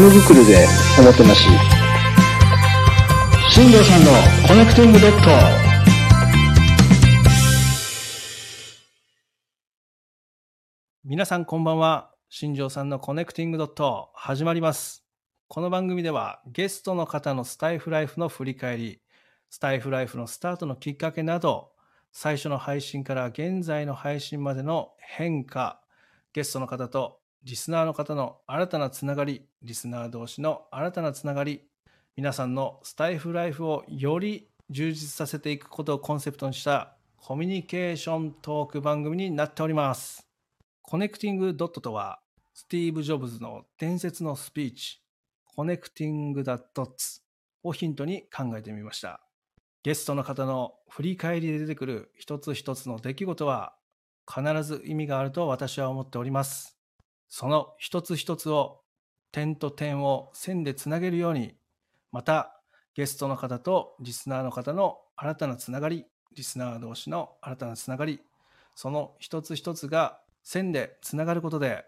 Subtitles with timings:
[0.00, 0.64] ぬくくるで
[1.00, 1.48] おもてなし
[3.50, 4.12] 新城さんの
[4.46, 5.68] コネクティングドット
[11.02, 12.12] 皆さんこんばんは。
[12.28, 15.04] 新城さんのコネクティングドット始まります。
[15.48, 19.00] この番組ではゲストの方のスタエフライフの振り返り、
[19.50, 21.72] スタエフライフのスタートのきっかけなど、
[22.12, 25.80] 最初の配信から現在の配信までの変化、
[26.34, 31.62] ゲストの方とリスナーの方の新たなつながり、リスナー同士の新たなつながり、
[32.16, 40.26] 皆さんのスタエフライフをより充実させていくことをコンセプトにしたコミュニケーショントーク番組になっております。
[40.82, 42.20] コネクティングドットとは、
[42.54, 45.00] スティーブ・ジョブズの伝説のスピーチ、
[45.44, 47.20] connecting dots
[47.62, 49.20] をヒントに考えてみました。
[49.84, 53.74] ゲストの方の振り返りで出てくる一つ一つの出来事は
[54.26, 56.77] 必ず意味があると私は思っております。
[57.28, 58.80] その一つ一つを
[59.32, 61.54] 点と点を線でつなげるように、
[62.12, 62.60] また
[62.94, 68.20] ゲストの方とリスナーの方の新たなつながり、リスナー同士の新たなつながり、
[68.74, 71.84] その一つ一つが線でつながることで、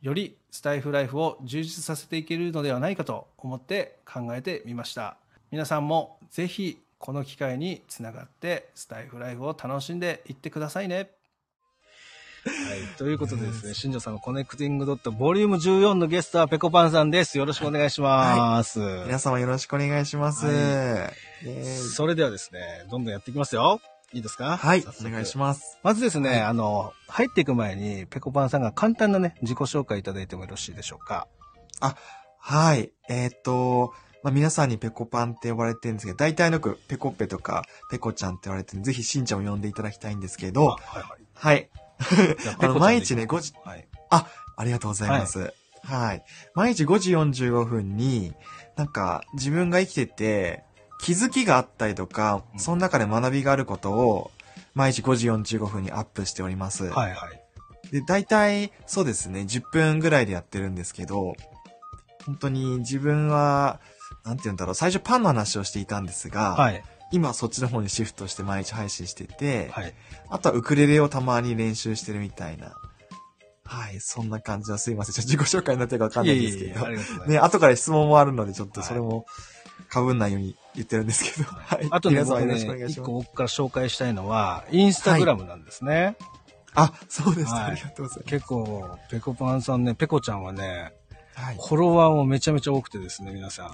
[0.00, 5.16] よりスタイフライフを充実させていけるのではないかと思って考えてみました。
[5.50, 11.10] 皆さんもぜひこの機会につながってスタイフライフを楽しんでいってくださいね。
[12.46, 12.78] はい。
[12.98, 17.38] ということでですね、新庄さんのコネクティングドットボリューム14のゲストはペコパンさんです。
[17.38, 18.80] よろしくお願いします。
[19.06, 20.46] 皆様よろしくお願いします。
[20.46, 23.80] はイエーイそれではですね、どんどんやっていきますよ。
[24.12, 24.56] いいですか？
[24.56, 25.78] はい、お願いします。
[25.82, 31.26] まずですね、はいあの、入っていく前に、ペコパンさんが簡単なね、自己紹介いただいてもよろしいでしょうか？
[32.38, 41.06] はい、えーっと、まあ、皆さんにペコパンって呼ばれてるんですけど、大体のくペコッペとかペコちゃんって言われてるんで、ぜひしんちゃんを呼んでいただきたいんですけど、はいはい。
[41.34, 41.70] はい。
[41.98, 43.86] あ あの、毎日ね、5時、はい。
[44.56, 45.52] ありがとうございます。
[45.82, 46.24] はい。
[46.54, 48.34] 毎日5時45分に、
[48.76, 50.64] なんか、自分が生きてて、
[51.00, 54.30] 気づきがあったりとか、うんその中で学びがあることを、
[54.74, 56.84] 毎日5時45分にアップしております。
[56.84, 57.40] はいはい。
[57.90, 61.34] で、大体、そうですね、10分ぐらいでやってるんですけど、
[62.24, 63.80] 本当に自分は、
[64.24, 66.82] なんて言うんだろう、最初パンの話をしていたんですが、はい。
[67.14, 69.94] 今はそっちの方にシフトして毎日配信してて、はい。
[70.30, 72.74] あとはウクレレをたまに練習してるみたいな。
[73.64, 75.14] はい、そんな感じはすいません。
[75.14, 76.84] ちょっと自己紹介になってるかわかんないんですけど。
[76.84, 77.30] ありがとうございます。
[77.30, 79.26] ね、後から質問もあるので、ちょっとそれも
[79.92, 81.48] 被んないように言ってるんですけど。
[81.48, 81.86] はい。
[81.88, 83.12] あとね、皆様僕ねよろしくお願い、します一個。
[83.12, 86.16] 僕から紹介したいのは、インスタグラムなんですね。
[86.74, 88.30] あ、そうです、はいありがとうございます。
[88.30, 90.92] 結構、ペコパンさんね、ペコちゃんはね、
[91.34, 91.56] はい。
[91.56, 93.70] フォロワーもめちゃめちゃ多くてですね、皆さん。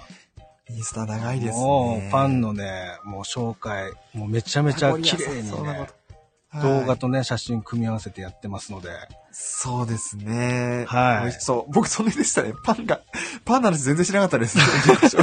[0.76, 1.64] インスタ長いですね。
[1.64, 8.88] もう、パンのね、もう紹介、もうめちゃめちゃ綺麗にね動画はいとね、写真組み合わせてやってますので、
[9.32, 10.84] そうですね。
[10.88, 11.72] はいそう。
[11.72, 12.54] 僕、それでしたね。
[12.64, 13.00] パンが、
[13.44, 14.58] パンの話全然知らなかったです。
[14.58, 15.20] そうそう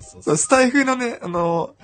[0.00, 1.74] そうそうスタイフのね、あの、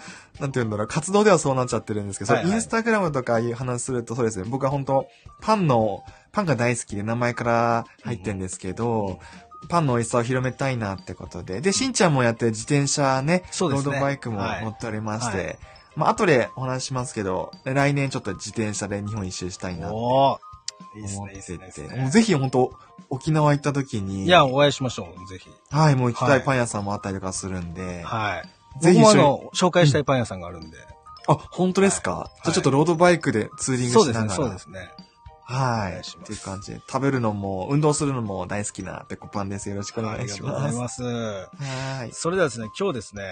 [0.40, 5.08] なんて言うんだろう、活動ではそうなっちゃってるんですけど、はいはいインスタグラムとかいう話するとそうですね、僕は本当
[5.40, 9.20] パンの、パンが大好きで名前から入ってるんですけど、
[9.68, 11.60] パンの美味しさを広めたいなってことで。
[11.60, 15.58] で、しんちゃんもやってる自転車ね、そうですねロードバイクもはい乗っておりまして、はい
[15.96, 22.02] まあ、後でお話しますけど、来年ちょっと自転車で日本一周したいなって思ってですねいいですて、ね。
[22.02, 22.72] もうぜひ本当
[23.10, 25.50] 沖縄行った時に、いや、お会いしましょう、ぜひ。
[25.70, 28.42] はい、もう行きたはいいパン屋さんもあったりとかするんで、は
[28.80, 28.82] い。
[28.82, 30.76] ぜひ僕もあの、紹介したいパン屋さんがあるんで。
[31.26, 34.48] あ、本当ですか、はいじゃあちょっとロードバイクでツーリングそうですね、しながら。
[34.48, 34.78] そうですね。
[34.78, 34.88] はい。
[34.88, 35.03] お願い
[35.46, 39.68] しますっていう感じで、食べるのも、運動するのも大好きなペコパンです。
[39.68, 40.76] よろしくお願いしありがとうござます。
[40.76, 41.02] います。
[41.02, 42.12] はい。
[42.12, 43.24] それではですね、今日ですね、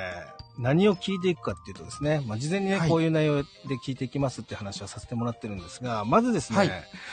[0.59, 3.49] 何を聞いていくかっていうとですね、まあ、事前にね、はいこういう内容で
[3.85, 6.71] 聞いていきますって話はさせてもらってるんですが、まずですね、はい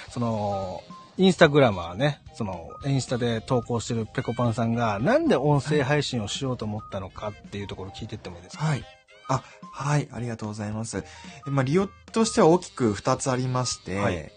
[0.10, 0.82] その、
[1.18, 8.66] インスタグラマーね、その、インスタで投稿してるペコパンさんが、なんで音声配信をしようと思ったのかっていうところを聞いていってもいいですか？
[8.66, 8.84] はい。
[9.28, 10.08] あ、はい。
[10.12, 10.98] ありがとうございます。
[10.98, 11.04] え
[11.46, 14.32] まあ、利用としては大きく二つありまして、はい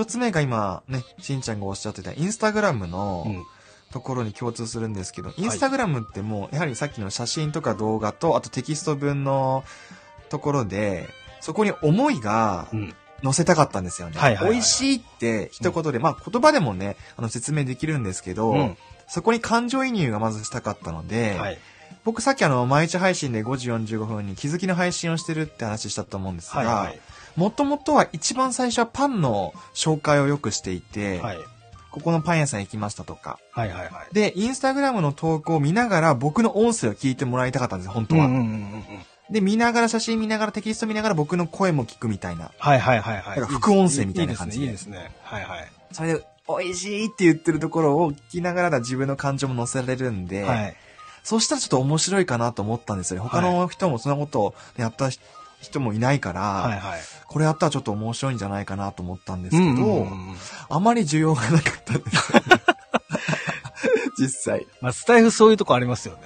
[0.00, 3.44] 一つ目が今ね、しんちゃんがおっしゃってたインスタグラムのうん。
[3.92, 9.64] ところに共通するんですけど、インスタグラムってもう、やはりさっきの写真とか動画と、あとテキスト文の
[10.28, 11.08] ところで、
[11.40, 12.94] そこに思いがうん。
[13.22, 14.16] 載せたかったんですよね。
[14.18, 18.76] はいはいはい美味しいって一言で、まあ言葉でもね、あの説明できるんですけど、うん。
[19.08, 21.58] そこに感情移入がまずしたかったので、はい。
[22.04, 26.66] 僕さっきあの、毎日配信で5時45分に気づきの配信をしてるって話したと思うんですが、はい。
[26.66, 27.00] はい。
[27.36, 31.38] もともとは一番最初はパンの紹介をよくしていて、はい。
[31.90, 33.38] ここのパン屋さん行きましたとか。
[33.52, 33.68] はい。
[33.68, 33.84] はい。
[33.84, 34.14] はい。
[34.14, 38.26] で、インスタグラムの投稿を見ながら僕の音声を聞いてもらいたかったんですよ、本当は。
[38.26, 38.84] うんうんうんうん。
[39.30, 42.50] で、見ながら写真見ながらテキスト見ながら僕の声も聞くみたいな。
[42.58, 43.24] はいはいはいはい。
[43.24, 44.96] だから副音声みたいな感じでいいですね。
[44.96, 45.16] いいですね。
[45.22, 45.72] はいはい。
[45.92, 50.76] それで、美味しいって言ってるところを聞きながら自分の感情も乗せられるんで、はい。
[51.22, 53.28] そうしたらちょっと面白いかなと思ったんですよね。
[53.28, 55.10] 他の人もそんなことをやった
[55.60, 57.00] 人もいないから、はいはい。
[57.26, 60.06] これやったらちょっと面白いんじゃないかなと思ったんですけど、
[60.68, 62.62] あまり需要がなかったんですよね。
[64.18, 64.66] 実際。
[64.80, 66.20] まあ、スタイフそういうとこありますよね。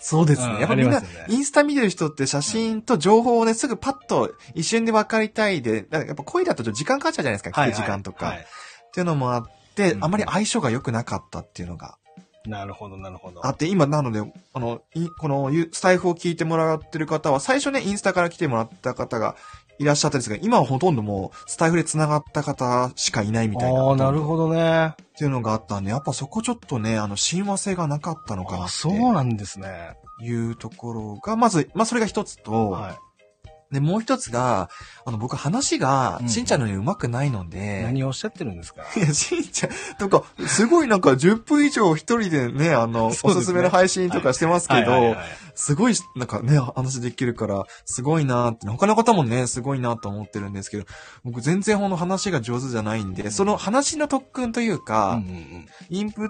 [0.00, 0.54] そうですね。
[0.54, 8.26] うんやっぱみんな、ねインスタ見てる人って写真と情報をね、すぐパッと一瞬で分かりたいで、やっぱ声だとちょっと時間かかっちゃうじゃないですか、聞く時間とか。
[8.26, 8.46] はい
[8.86, 11.98] っていうのもあって、うんあまり相性が良くなかったっていうのが
[12.46, 13.44] なるほど、なるほど。
[13.46, 14.20] あって、今なので、
[14.52, 19.36] あの、いこのゆスタイフを聞いてもらってる方は、最初ね、インスタから来てもらった方が
[19.78, 23.80] いらっしゃったんですが、今はほとんどもう、スタイフで繋がった方しかいないみたいな。
[23.82, 24.24] ああ、なるど。
[24.24, 24.88] ほどね。
[24.88, 29.96] っていうのがあったんで、やっぱそこちょっとね、あの、親和性がなかったのかなそうなんですね。
[30.18, 32.98] ていうところが、まず、まあ、それが一つと、は
[33.72, 34.70] で、もう一つが、
[35.04, 36.28] あの、僕話がう、ん。
[36.28, 37.48] しんちゃんのように上手くないのい。
[37.48, 38.82] で、何をおっしゃってるんですか？
[38.96, 43.38] いや、しんちゃん、なんか、すごいなんか10分以上一人でね、あの、そうですね。
[43.38, 45.26] おすすめの配信とかしてますけど、はいはいはい
[45.58, 50.84] すごい、なんかね、話できるから、すごいなーって、他の方もね、すごいなと思ってるんですけど、
[51.24, 55.66] 僕全然この話が上手じゃないんで、その話の特訓といううんか、うん。
[55.88, 56.28] インプッ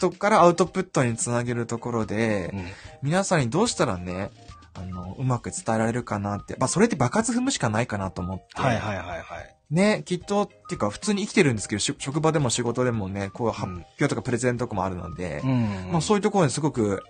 [0.00, 2.64] トからアウトプットにつなげるところで、うん。
[3.02, 4.30] 皆さんにどうしたらね、
[4.78, 9.56] あの、うまく伝えられるかなって、まあ、それって爆発踏むしかないかなと思って、はいはいはいはい。
[9.70, 15.88] ね、きっと、っていうか、普通に生きてるんですけど、し職場でも仕事でもね、こう、発表とかプレゼンとかもあるので、うん。
[15.92, 17.02] まあそういうところにすごく、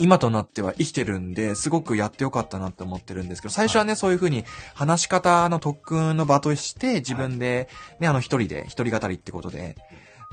[0.00, 4.44] 今となっては生きてるんで、すごくやってよかったなって思ってるんですけど、最初はね、そういうふうに
[4.74, 7.68] 話し方の特訓の場として、自分で、
[8.00, 9.76] ね、あの一人で、一人語りってことで、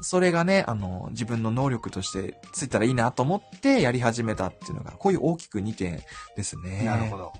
[0.02, 6.02] それがね、あの、自分の能力としてついたらいいなと思ってやり始めたっていうのが、こういう大きく2点
[6.36, 6.84] ですね。
[6.84, 7.32] なるほど。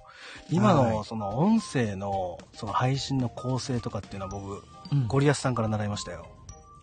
[0.50, 6.28] 今の、はいその音声の、その配信の構成とかっていうのは僕、うんゴリアスさんから習いましたよ。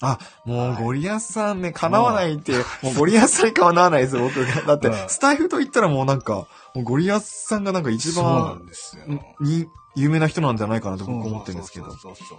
[0.02, 2.52] あ、もうはいゴリアスさんね、叶わないって、
[2.82, 4.62] もうゴリアスさんに叶わないです、僕が。
[4.66, 9.04] だってうん、スタイフと言ったらもうなんか、もうゴリアスさんがなんか一そうな番んですよ。
[9.40, 11.98] に、有名な人なんじゃないかなと僕思ってるんですけどそう。
[11.98, 12.38] そうそう。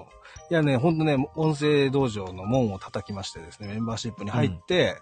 [0.49, 5.01] いやね、ほんとね、音声道場の門を叩きましてですね、メンバーシップに入って、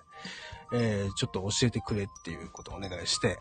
[0.74, 3.40] えーちょっと教えてくれっていうことをお願いして、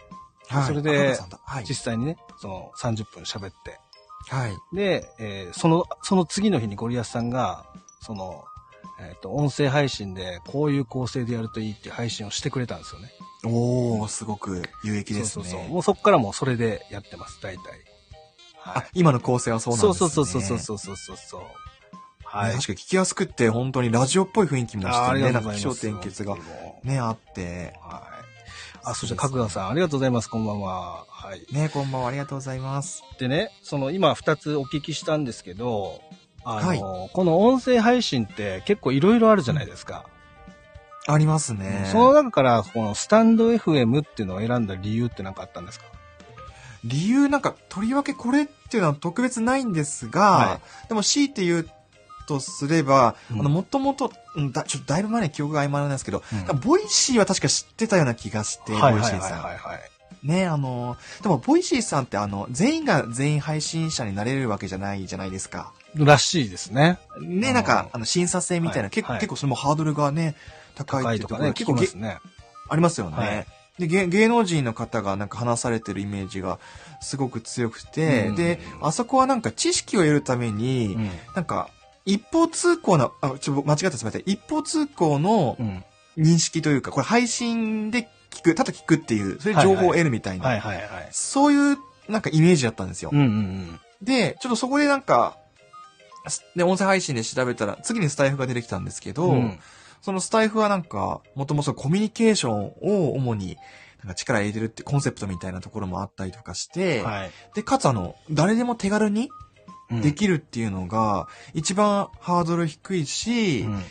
[0.49, 0.67] はい。
[0.67, 1.65] それではい。
[1.65, 3.79] 実際にね、その30分喋って、
[4.29, 4.57] はい。
[4.73, 7.67] で、えーその、その次の日にゴリアスさんが、
[8.01, 8.45] その、
[9.01, 13.11] えっ、と、音声配信でこういう構成でやるといいっていう配信をしてくれたんですよね。
[13.45, 15.45] おー、すごく有益ですね。
[15.45, 15.69] そうそうそう。
[15.71, 17.65] もうそこからもうそれでやってます、大体。
[18.57, 20.11] はあ、今の構成はそうなんそうですね。
[20.11, 21.41] そうそうそうそうそうそうそう。
[22.25, 22.51] はい。
[22.51, 25.75] ね確かに聞きやすくって、本当にラジオっぽい雰囲気もあしてね、なんか気象。
[25.75, 26.37] 点結が
[26.85, 27.75] ね、あって。
[27.83, 28.21] うはい。
[28.83, 30.29] あ、そして角川さん、ありがとうございます。
[30.29, 31.05] こんばんは。
[31.09, 31.47] はい。
[31.53, 33.03] ね、こんばんは、ありがとうございます。
[33.19, 36.01] でね、その今二つお聞きしたんですけど、
[36.45, 36.79] あの、はい
[37.13, 40.05] この音声配信って結構いろいろあるじゃないですか。
[41.07, 41.89] ありますね。
[41.91, 45.87] その中から、このスタンド FM っていうのを選んだ理由って何かあったんですか？
[46.85, 51.69] 理由なんか、とりわけこれっていうのは特別ないんですが、はでも強いて言う
[52.27, 59.03] とすれば、うんあの、もともと、うんだ、ちょっとだいぶ前に記憶が曖昧なんですけど、うんボイシーは確か知ってたような気がして、ボイシーさん。
[59.03, 59.81] はいはいはい。
[60.23, 65.73] ね、あの、でも、ボイシーさんってあの、全員が全員配信者になれるわけじゃないじゃないですか。
[65.95, 66.99] らしいですね。
[67.21, 70.35] ね、うんなんか、あの、審査制みたいな、はい結構、はい結構それもハードルがね、
[70.75, 72.19] 高高いっていうとこかね、聞結構げきますね。
[72.69, 73.17] ありますよね。
[73.17, 73.47] はい
[73.79, 76.59] で芸、芸能人の方がなんか話されてるイメージが
[77.01, 81.11] すごく強くて、うんで、あそこはなんか知識を得るために、うん。
[81.35, 81.71] なんか、
[82.05, 84.23] 一方通行な、あ、ちょ、間違ってすみません。
[84.27, 85.85] 一方通行のうん。
[86.19, 91.09] 認識というか、これ配信で聞く、ただ聞くっていう、そういう情報を得るみたいな、はいはいはい。
[91.13, 91.79] そういう
[92.11, 93.11] なんかイメージだったんですよ。
[93.13, 93.81] うんうんうん。
[94.03, 95.40] で、ちょっとそこでなんか、す
[96.57, 99.59] で、音声配信で調べたら、次にスタイフが出てきたんですけど、うん。
[100.03, 103.57] そのスタイフはなんか、もともとコミュニケーションを主に、
[104.03, 107.31] なんか力入れてるってコンセプトみたいなところもあったりとかして、はい。
[107.55, 109.31] で、かつあの、誰でも手軽に
[109.91, 110.01] うん。
[110.03, 113.83] できるっていうのが、一番ハードル低いし、うん。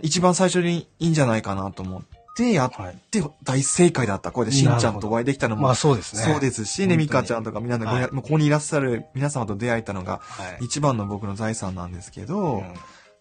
[0.00, 2.02] 一番最初にいいんじゃないかなと思っ
[2.34, 2.98] てやっはい。
[3.10, 4.32] て大正解だった。
[4.32, 6.22] これでしんちゃんとお会いできたのも、まあそうですね。
[6.22, 10.64] そうですしね、みかちゃんとかみんなで、はいここにいらっしゃる皆様と出会えたのが、はい。
[10.64, 12.74] 一番の僕の財産なんですけど、うん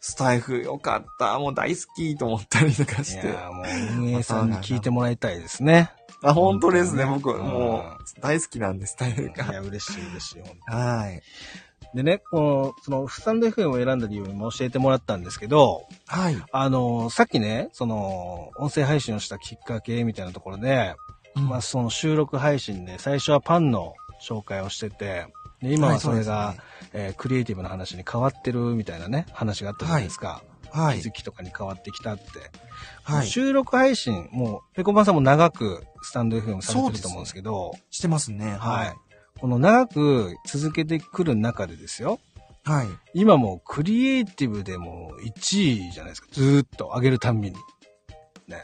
[0.04, 3.28] スタイフよかった、もう大好きと思ったりとかいして。
[3.28, 3.66] やーもう
[4.02, 5.92] 運営さんに聞いてもらいたいですね。
[6.24, 7.06] あ、本当ですね。
[7.06, 9.60] 僕、もう、大好きなんです、スタイフいや、が。
[9.62, 10.42] 嬉しい嬉しい。
[10.42, 11.22] 本当はい。
[11.94, 16.38] でね、この、その、スタンド FM を選んだ理由も教えてもらったんですけど、はい。
[16.52, 20.96] あの、さっきね、その、音声配信をしたきっかけみたいなところで、
[21.36, 25.28] まあ、その収録配信で最初はパンの紹介をしてて、
[25.62, 30.44] で、今ははいそれが、そうですえークリエイティブな話に変わってるみたいなね、話があったじゃないですか。
[30.72, 31.12] はい気づ。
[31.12, 32.24] きとかに変わってきたって。
[33.04, 33.28] はい。
[33.28, 38.56] 収録配信、もう、ペコパンさんも長くスタンド FM されてると思うんですけど、してますね。
[38.58, 38.96] はい。
[39.42, 42.20] この長く続けてくる中でですよ、
[42.64, 42.88] はい。
[43.16, 46.28] 今もうクリエイティブでも1位じゃないですか。
[46.32, 47.56] ずーっと上げるたんびに。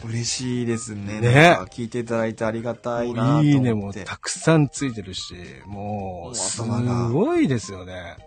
[0.05, 1.19] 嬉しいですね。
[1.19, 3.48] ねなんか聞いていただいてありがたいなと思って。
[3.48, 5.34] いいねもたくさんついてるし、
[5.65, 8.17] ももうう、すごいですよね。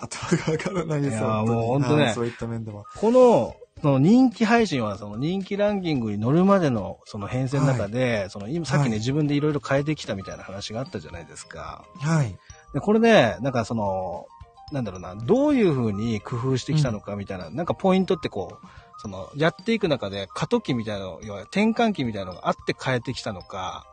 [0.00, 2.84] 頭が上がらないですいやもう本当ねはいそういった面では。
[2.96, 11.84] この、その人気配信は、その人気ランキングに乗るまでのその編成の中で、その今さっきね、はい自分でいろいろ変えてきたみたいな話があったじゃないですか。
[12.00, 12.38] はい。
[12.74, 14.26] で、これで、なんかその、
[14.72, 18.66] なんだろうな、どういうふうに工夫してきたのかみたいな、なんかポイントってこう、
[19.00, 23.86] その、やっていく中で過渡期みたいなの、要は転換期みたいなのがあって変えてきたのか、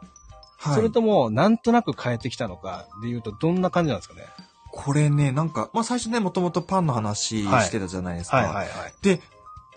[0.58, 0.75] はい。
[0.75, 4.24] それとも、なんとなく変えてきたのかで言うと、どんな感じなんですかね？
[4.72, 8.38] これね、なんか、まあ最初ね、もともとパンの話してたじゃないですか。
[8.38, 8.67] はいはいはい。
[9.01, 9.22] で、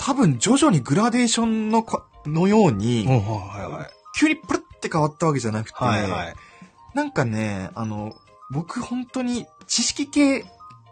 [0.00, 3.90] 多分徐々にグラデーションのか、のように、うん、はいはい。
[4.18, 6.34] 急にプルって変わったわけじゃなくて、はいはい。
[6.94, 8.14] なんかね、あの、
[8.50, 10.44] 僕本当に知識系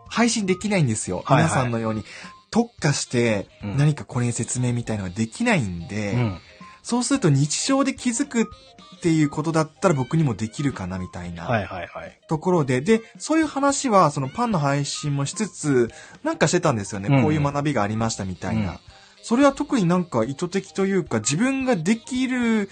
[0.08, 1.22] 配信できないんですよ。
[1.24, 2.04] はいはい皆さんのように
[2.50, 6.38] 特化してうん何かこれに説明みたいのができないんで、うん。
[6.82, 12.20] そうすると日常で気づくっていうことだったら僕にもできるかなみたいなはいはいはい。
[12.28, 15.90] ところで、で、そういう話はそのパンの配信もしつつ、
[16.22, 17.08] なんかしてたんですよね。
[17.08, 18.72] うんうんこういう学びがありましたみたいな。
[18.72, 18.78] うん
[19.28, 22.70] それは特になんか意図的というか自分ができる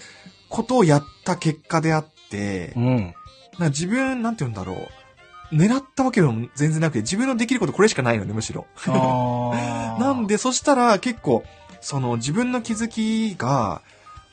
[0.49, 3.13] ことをやった結果であって、うん。
[3.59, 4.73] な自分、なんて言うんだろ
[5.51, 5.55] う。
[5.55, 8.65] 狙ったわけでも全然なくて、自分のできることこれしかないので、むしろ。
[9.99, 11.43] なん、で、そしたら結構、
[11.79, 13.83] その自分の気づきが、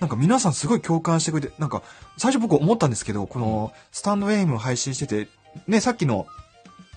[0.01, 1.83] なんか皆さんすごい共感してくれて、なんか、
[2.17, 5.29] 最初僕思ったんですけど、このスタンドエフエムを配信してて、
[5.67, 6.27] ね、さっきの、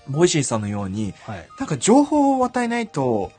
[0.08, 1.46] ボイシーさんのように、はい。
[1.58, 3.30] なんか情報を与えないと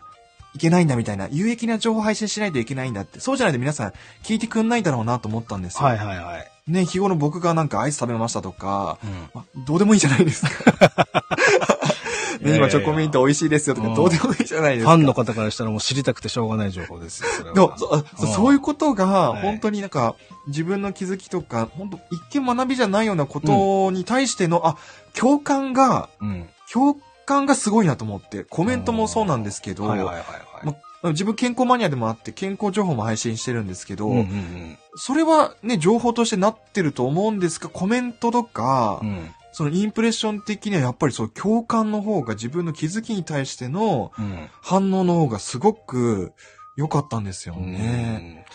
[0.56, 5.86] いけないんだみたいな、有益な情報を配信しないといけないんだって、そうじゃないと皆さん聞いてくんないだろうなと思ったんですよ。
[5.86, 6.72] はいはいはい。
[6.72, 10.98] ね、日頃僕がなんかアイス食べましたとか、うんまあどうでもいいじゃないですか。
[12.42, 14.92] ね、今チョコミント美味しいですよとか、うんどうでもいいじゃないですか。
[14.92, 20.16] ファンの方からしたらもう知りたくてしょうがない情報ですよ、そそうんそういうことが、はい本当になんか、
[20.48, 24.78] 自分の気づきとか、本当一見学びじゃないようなことに対しての、あ、
[25.14, 26.50] 共感が、うん。
[26.72, 26.98] 共
[27.30, 30.24] 感がすごいなと思って、コメントもそうなんですけど、はいはいはいは
[30.64, 30.66] い。
[31.02, 39.10] ま自分健康マニアでもあって、健康情報も配信してるんですけど、うんうんそれはね、情報としてなってると思うんですが、コメントとか、うん。
[39.10, 39.36] うん。
[39.52, 44.50] そのインプレッション的にはやっぱりそう共感の方が自分の気づきに対してのうん。
[44.62, 46.34] 反応の方がすごく
[46.76, 48.46] 良かったんですよね。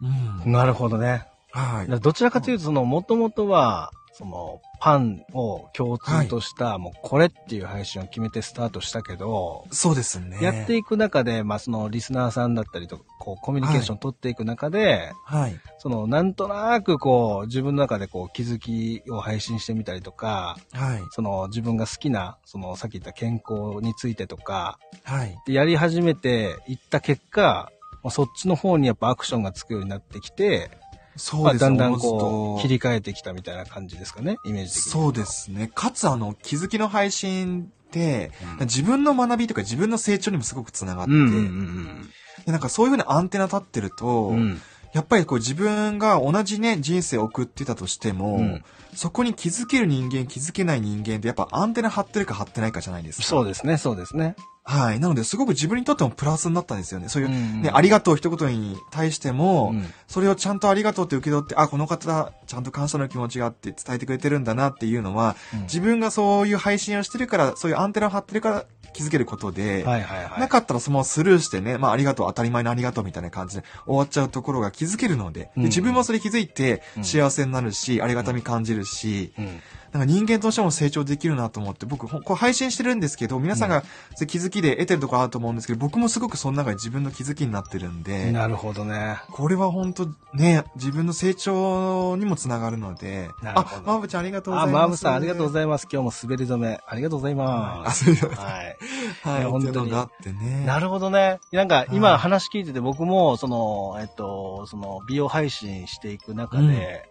[0.00, 0.44] うん。
[0.44, 1.26] うんなるほどね。
[1.50, 2.00] はい。
[2.00, 10.38] どちらかというと、その、もともとは、その、パンを共通とした、もうこれっていう配信を決めてスタートしたけど、そうですね。
[10.42, 15.60] やっていく中で、まあ、その、リスナーさんだったりとか、こう、コミュニケーションを取っていく中で、はい。
[15.78, 21.02] その、なんとなく、こう、自分の中でこう、気づきを配信してみたりとか、はい。
[21.10, 25.38] その、自分が好きな、その、さっき言った健康についてとか、はい。
[25.46, 27.70] でやり始めていった結果、
[28.02, 30.87] まあそっちの方にやっぱアクションがつくようになってきて、まあ、
[31.18, 34.90] そうですだんだんおのこう、切り替えてきたみたいな感じですかね、イメージ的に。
[34.90, 35.70] そうですね。
[35.74, 42.10] かつ、あの、気づきの配信って、うん自分の学びとか自分の成長にもすごくつながって、うんうん
[42.44, 44.42] でなんかそういうふうなアンテナ立ってると、うんうん。
[44.42, 44.60] うん
[44.92, 48.64] やっぱりこう自分が同じね、人生を送ってたとしても、うん
[48.94, 53.24] そこに気づける人間、気づけない人間ってやっぱアンテナ張ってるか張ってないかじゃないですか。
[53.24, 54.34] そうですね、そうですね。
[54.64, 55.00] はい。
[55.00, 57.08] なので、すごく自分にとってもプラスになったんですよね。
[57.08, 68.64] そういう、うんね、ありがとう一言に対しても、うんそれをちゃんとありがとうって受け取って、あ、この方、ちゃんと感謝の気持ちがあって伝えてくれてるんだなっていうのは、うん自分がそういう配信をしてるから、そういうアンテナを張ってるから
[68.98, 70.40] 気づけることで、はいはいはい。
[70.40, 79.60] なかったらそのままスルーしてね、まあありがとう、当たり前のありがとうみたいな感じで終わっちゃうところが気づけるので、でうん自分もそれ気づいてうん幸せになるし、ありがたみ感じるし、うん。
[79.92, 83.82] なんか人間としても成長できるなと思って、僕、ほこう配信してるんですけど、皆さんが
[84.26, 89.16] 気づきで得てるところあると思うんですけど、僕もすごくその中で自分の気づきになってるんで、なるほどね。
[89.30, 94.82] これは本当ね、自分の成長にもつながるので、あ、なるほどまぶちゃんありがとうござあ、います。
[94.82, 95.88] マーブさんありがとうごいざいます。
[95.90, 97.36] 今日も滑り止め、ありがとうございあ、
[97.84, 98.04] ます。
[98.04, 98.76] そういうはい。
[99.22, 100.64] はい本当にがあってね。
[100.66, 101.40] なるほどね。
[101.52, 107.08] なんか今はい話聞いてて僕も、その、えっと、その美容配信していく中で、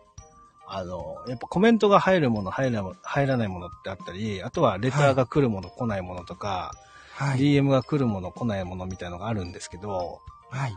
[0.69, 6.73] あの、やっぱコメントが入るもの、入ら入らないものってあったり、あとはレターが来るもの、来ないものとか、
[7.11, 7.39] はい。
[7.39, 10.19] DM が来るもの、来ないものみたいのがあるんですけど、
[10.49, 10.73] はい。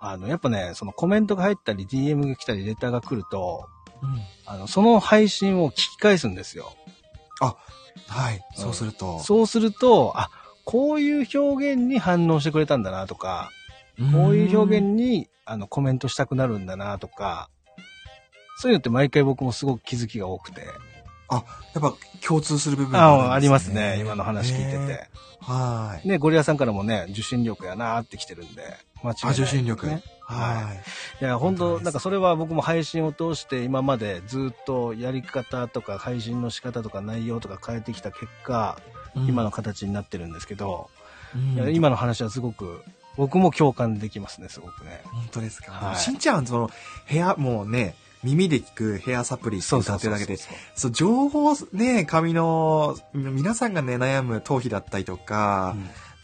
[0.00, 3.68] あの、やっぱね、そのコメントが入ったり、DM が来たり、レターが来ると、
[4.02, 4.20] うん。
[4.46, 6.72] あの、その配信を聞き返すんですよ。
[8.08, 8.40] はい。
[8.54, 9.20] そうすると。
[9.20, 10.30] そうすると、あ、
[10.64, 13.50] こういう表現に反応してくれたんだなとか、
[14.12, 17.48] こういう表現にあのコメントしたくなるんだなとか、
[18.56, 20.66] そういうのって毎回僕もすごく気づきが多くて。
[21.28, 21.42] やっ
[21.74, 21.94] ぱ
[22.24, 23.98] 共通する部分あありますね。
[24.00, 25.08] 今の話聞いてへて。
[25.42, 25.52] ー。
[25.52, 26.08] はい。
[26.08, 28.62] ね、ゴリラさんからもね、受信力やなーってきてるんで、
[29.02, 29.86] 間違いない、あ、受信力。
[29.86, 30.02] ね。
[30.20, 30.74] は
[31.20, 38.78] いや、本当なんかそれは僕も配信を通して今までずっとやり方とか配信の仕方とか内容とか変えてきた結果、
[39.14, 39.28] い。
[39.28, 40.90] 今の形になってるんですけど、
[41.34, 42.82] うん、今の話はすごく、
[43.16, 45.02] 僕も共感できますね、すごくね。
[45.04, 45.72] 本当ですか。
[45.72, 46.70] はいしんちゃん、その、
[47.08, 47.94] 部屋、もうね、
[48.26, 50.36] 耳で聞くヘアサプリって歌ってるだけで、
[50.74, 55.76] そう、情報ね、髪の、皆さんがね、悩む頭皮だったりとか、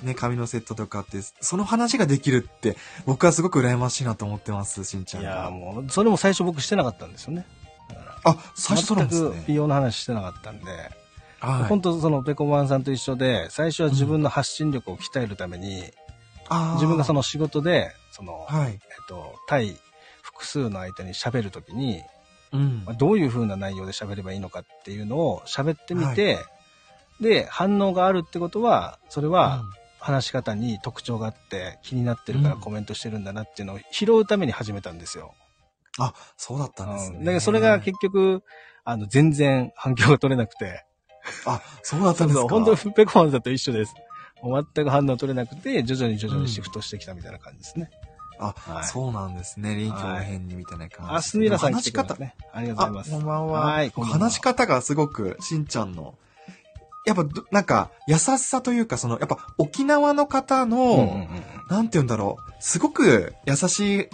[0.02, 5.30] ね、髪のセットとかって、その話ができるって、僕はすごく羨ましいなと思ってます、しんちゃんが。
[5.30, 7.46] いや、もう、それも最初僕してなかったんですよね。
[8.24, 9.54] あ、最初そうなんです全く美ね。
[9.54, 10.64] 容の話してなかったんで、
[11.40, 11.64] はい。
[11.68, 15.84] 本当そのペコマンさんと一緒で、最初は自分の発信力を鍛えるために、
[16.48, 18.72] あー自分がその仕事で、その、はい。
[18.72, 18.78] えっ
[19.08, 19.76] と、対
[20.42, 22.02] 複数の相手に喋るときに、
[22.52, 22.94] うんまあ。
[22.94, 26.38] どういう風な内容で喋ればいいのかっていうのを喋ってみて、
[27.20, 29.64] で、反応があるってことは、それは
[30.00, 35.34] 話し方に特徴があって気になってるからうんコメントしてるんだなっていうのを拾うために始めたんですよ。
[35.98, 37.18] あ、そうだったんですね。
[37.18, 38.42] うんだからそれが結局、
[38.84, 40.84] あの、全然反響が取れなくて、
[41.46, 42.48] あ、そうだったんですか。
[42.48, 43.94] 本当ペコマンさんと一緒です。
[44.42, 47.90] 全く反応取れなくて、徐々に徐々にシフトしてきたみたいな感じですね。
[48.42, 49.74] あ、はいそうなんですね。
[49.76, 51.16] 臨機応変にみたいな感じで。
[51.18, 52.14] あ、すみらさん来話して方？
[52.16, 52.34] ね。
[52.52, 53.10] ありがとうあ、ございます。
[53.12, 53.60] こんばんは。
[53.66, 56.14] はいこんばんは話し方がすごく、しんちゃんの、
[57.06, 64.06] やっぱど、なんか、優しさというか、その、やっぱ、沖縄の方の、うんうんうんなんて言うんだろう、すごく優しい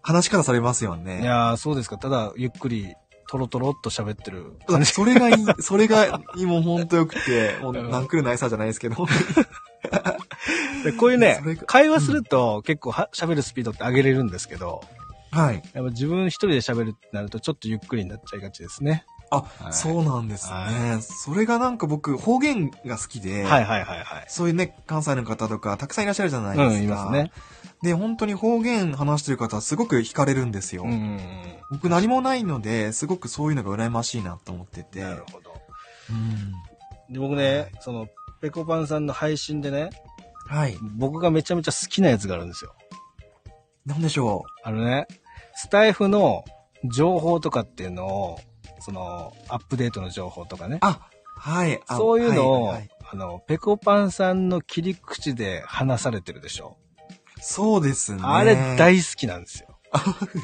[0.00, 1.04] 話し方されますようん。
[1.04, 1.20] ね。
[1.20, 1.98] いやー、そうですか。
[1.98, 2.94] ただ、ゆっくり、
[3.28, 9.06] トロトロっと喋ってるそれがいい、それが、 もうほんとよくて、もう、うんなんくるないさじゃないですけど。
[10.84, 14.82] でこういうね会話すると結構は喋るスピードって上げれるんですけど、
[15.30, 15.62] はい。
[15.74, 19.04] やっぱ自分一人で喋るってなるとちょっとゆっくりになっちゃいがちですね。
[19.30, 24.24] あ、はいそうなんですね、はそれがなんか僕、方言が好きで、はいはいはいはい。
[24.28, 26.74] そういうね、関西の方とか、たくさんいらっしゃるじゃないですか。
[26.76, 27.30] うん、いますね。
[27.82, 30.84] で、本当に方言話してる方はすごく惹かれるんですよ。
[30.84, 31.20] うん。
[31.70, 35.02] 僕何もないので、すごくそういうのが羨ましいなと思ってて。
[35.02, 35.54] なるほど。
[36.10, 36.12] う
[37.10, 37.12] ん。
[37.12, 38.08] で、僕ね、その、
[38.40, 39.90] ペコパンさんの配信でね、
[40.48, 40.76] はい。
[40.96, 42.74] 僕がめちゃめちゃ好きなやつがあるんですよ。
[43.84, 45.06] なんでしょあのね、
[45.54, 46.44] スタイフの
[46.84, 48.38] 情報とかっていうのを、
[48.80, 50.78] その、アップデートの情報とかねう。。
[50.80, 51.80] あ、はい。
[51.86, 56.76] あそういうのを、はいはいあの、ペコパンさんの切り口で話されてるでしょ。
[57.40, 58.20] そうですね。
[58.22, 59.78] あれ大好きなんですよ。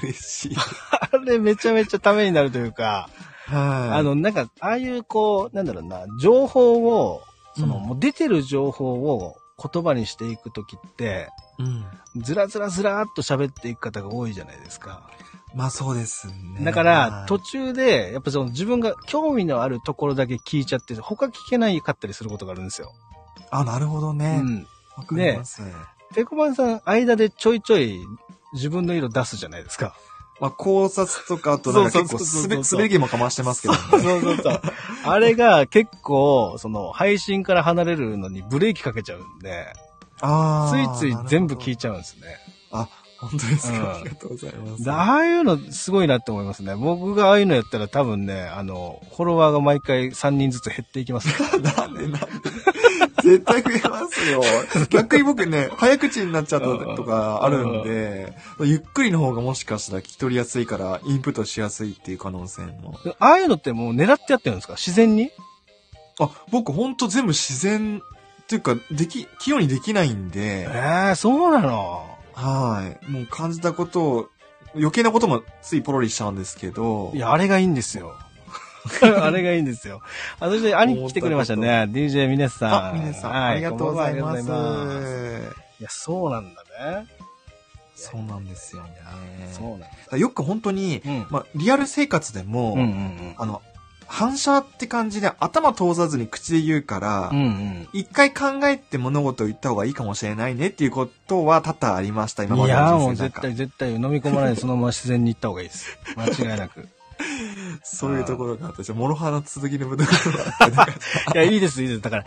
[0.03, 0.57] 嬉しい。
[1.13, 3.11] あれめちゃめちゃためになるというか、
[3.47, 3.99] はい。
[3.99, 7.23] あの、なんか、ああいうこう、なんだろうな、情報を、
[7.55, 12.23] その、うんもう出てる情報を言葉にしていくときって、うん。
[12.23, 15.09] ずらずらずらーっと喋っていく方が多いじゃないですか。
[15.55, 16.65] まあそうですね。
[16.65, 22.93] だからは、い途中で、やっぱその自分が興味のあるところだけ聞いちゃって、他聞けないかったりすることがあるんですよ。
[23.51, 24.39] あ、なるほどうね。
[24.39, 24.67] ん。
[24.97, 25.63] わかります。
[26.15, 28.01] ペコマンさん、間でちょいちょい
[28.53, 29.95] 自分の色出すじゃないですか。
[30.41, 33.81] まあ考察とか、あとなんか結構そうそうそうそうすべ、滑り気もかましてますけどね。
[33.91, 34.61] そうそうそう。
[35.05, 39.67] あれが結構、その、配信から離れるのにブレーキかけちゃうんで、
[40.21, 40.95] あついあ。
[40.97, 42.23] つい全部聞いちちゃうんですね。
[42.73, 43.79] あ、本当ですか？
[43.79, 44.85] うんありがとうございます。
[44.85, 46.75] でああいうのすごいなって思いますね。
[46.77, 51.35] 僕がああいうのやったら多分ね、あの、フォロワーが毎回3人ずつ減っていきますね。
[51.77, 52.19] なんでなんで？
[53.25, 54.43] 絶対増えますよ。
[54.91, 62.99] 逆に僕ね、早口になっちゃったとかあるんで、ゆっくりの方がもしかしたら聞き取りやすいから、インプットしやすいっていう可能性も。
[63.19, 64.75] ああいうのってもう狙ってやってるんですか？
[64.75, 65.31] 自然に？
[66.21, 68.01] あ、僕ほんと全部自然
[68.43, 72.05] っていうか、でき、器用にできないんええで、ー、そうなの？
[72.35, 73.11] はい。
[73.11, 74.29] もう感じたことを、
[74.77, 78.17] 余計なこともついポロリしちゃうんですけどい、や、あれがいいんですよ。
[79.23, 80.01] あれがいいんですよ。
[80.41, 81.89] あ、そして兄貴来てくれましたね。
[81.91, 82.89] DJ ミネスさん。
[82.89, 86.63] あ、皆さん、はありがとうございありがとうございますいや、そうなんだ
[87.01, 87.07] ね。
[87.95, 88.91] そうなんですよね。
[89.53, 90.17] そうなんだ。
[90.17, 91.27] よく本当に、うん。
[91.31, 93.35] まあ、リアル生活でも、うんうんうん。
[93.39, 93.63] あの、
[94.07, 97.89] 反射って感じで頭通さずに口で言うから、うんうん。
[97.93, 105.99] 一回考えて物事を言った方がいいかもしれないねっていうことは多々ありました、今までのいやーもう絶対絶対飲み込まないでそのまま自然に行った方がいいです。
[106.17, 106.89] 間違いなく。
[107.83, 110.13] そういうところがあって、モロハの続きの部分が
[110.61, 110.87] あっ
[111.33, 112.01] て いや、いいです、いいです。
[112.01, 112.25] だから、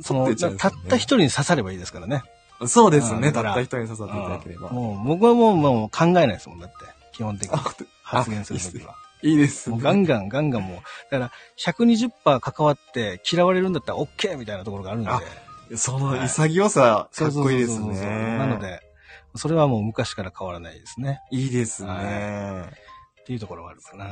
[0.00, 2.22] その、ねたった一人に刺さればいいですからね。
[2.66, 4.70] そうですね、たった一人に刺さっていただければ。
[4.70, 6.76] もう、僕はもう、もう考えないですもん、だって。
[7.12, 7.74] 基本的にあ。
[8.02, 8.94] 発言するときは。
[9.22, 9.76] いいですね。
[9.76, 10.76] もうガンガンガンガンもう、
[11.10, 15.10] だから120%関わって嫌われるんだったら OK みたいなところがあるんで。
[15.10, 15.20] あ
[15.76, 18.36] その潔さ、かっこいいですね。
[18.38, 18.60] なの。
[18.60, 18.80] で、
[19.34, 21.20] それはもう昔から変わらないですね。
[21.30, 21.88] いいですね。
[21.88, 22.70] は
[23.24, 24.04] っていうところがあるかな。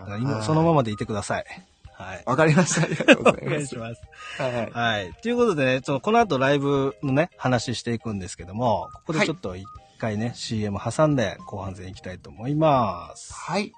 [0.00, 1.44] だから今はいそのままでいてください。
[1.92, 2.22] はい。
[2.26, 2.82] わかりました。
[2.82, 3.62] ありがとうございお願ます。
[3.64, 4.02] いします。
[4.42, 4.70] はい。
[4.70, 5.14] はい。
[5.22, 9.64] ということでね、ちょっとこの後ライブのね、話していくんですけども、ここでちょっと一
[9.98, 13.32] 回ね、CM 挟んで後半戦いきたいと思います。
[13.32, 13.72] はい。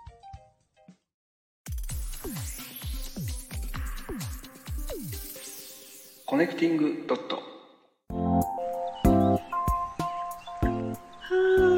[6.26, 7.36] コネクティングドット。
[11.20, 11.77] はあ、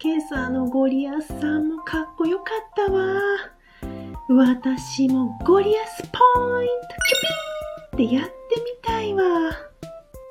[0.00, 3.20] 今朝のゴリアスさんもかっこよかったわ。
[4.28, 6.88] 私もゴリアスポイント
[7.96, 9.22] キュピーってやってみたいわ。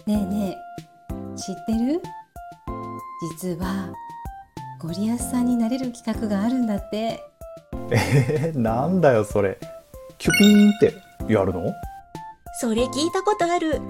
[0.06, 0.58] ねえね
[1.12, 2.02] え知ってる？
[3.34, 3.92] 実は
[4.80, 7.22] ゴリアスさんになれる企画があるんだって
[7.92, 9.60] えー、なんだよそれ
[10.18, 10.94] キュピーンって
[11.34, 11.74] やるの？
[12.62, 13.82] それ聞いたことある。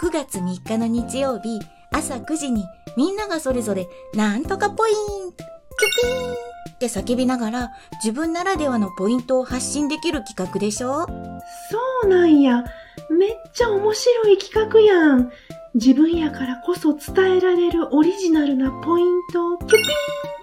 [0.00, 1.60] 9月3日の日曜日、
[1.94, 2.64] 朝9時に
[2.96, 4.94] みんながそれぞれ、なんとかポイン
[5.32, 6.32] ト、キュピーン
[6.74, 7.70] って叫びながら、
[8.02, 11.06] 自分ならではのポイントを発信できる企画でしょ？
[11.06, 12.64] そうなんや。
[13.10, 15.30] めっちゃ面白い企画やん。
[15.74, 19.82] 自分やからこそ伝えられるオリジナルなポイントをキュピーンっ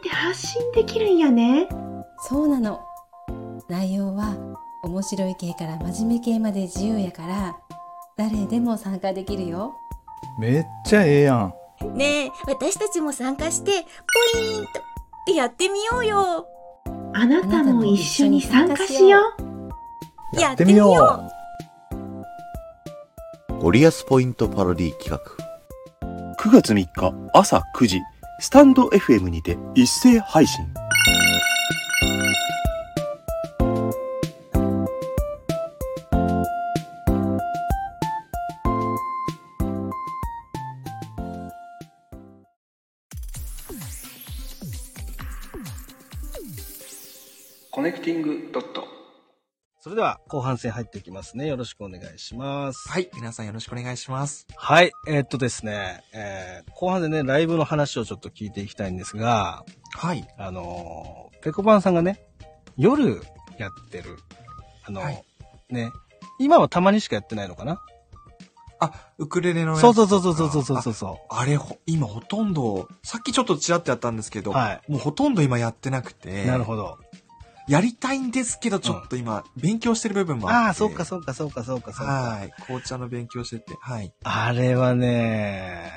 [0.04, 1.70] て発信できるんやね。
[2.20, 2.82] そうなの
[3.70, 4.36] 内容は
[4.84, 7.56] 面白い系から真面目系まで自由やから
[8.18, 9.74] 誰でも参加できるよ
[10.40, 11.54] めっちゃええやん
[11.96, 13.72] ねえ、私たちも参加して、
[14.34, 14.84] ポイントっ
[15.26, 16.48] てやってみようよ。
[17.14, 19.20] あなたも一緒に参加しよ
[20.34, 20.40] う。
[20.40, 21.26] やってみよ
[23.50, 23.62] う。
[23.62, 25.20] ゴリアスポイントパロディ企画。
[26.44, 28.00] 9月3日朝9時、
[28.40, 30.66] スタンド FM にて一斉配信。
[49.92, 51.48] れでは後半戦入っていきますね。
[51.48, 52.90] よろしくお願いします。
[52.90, 53.10] はい。
[53.14, 54.48] 皆さんよろしくお願いします。
[54.56, 54.92] はい。
[55.08, 60.26] えーっとですね、えー後半でね、ライブの話をちょっと聞いていきたいんですが、はい。
[60.38, 62.24] あのーペコパンさんがね、
[62.78, 63.22] 夜
[63.58, 64.18] やってる、
[64.86, 65.24] あのーはい
[65.70, 65.92] ね、
[66.40, 67.82] 今はたまにしかやってないのかな？
[68.80, 76.14] あ、ウクレレのやつそうそうそうそうそうそうそうそあれ、ほ今ほとんど、さっきちょっとちらっとやったんですけど、はいもうほとんど今やってなくう。
[76.14, 76.98] て、なるほど。
[77.68, 80.58] やりたいんですけど、ちょっと今、勉強してる部分もあって。
[80.68, 82.12] ああ、そうかそうかそうかそうかそうか。
[82.12, 82.54] はい。
[82.66, 84.14] 紅茶の勉強してて、はい。
[84.24, 85.92] あれはね、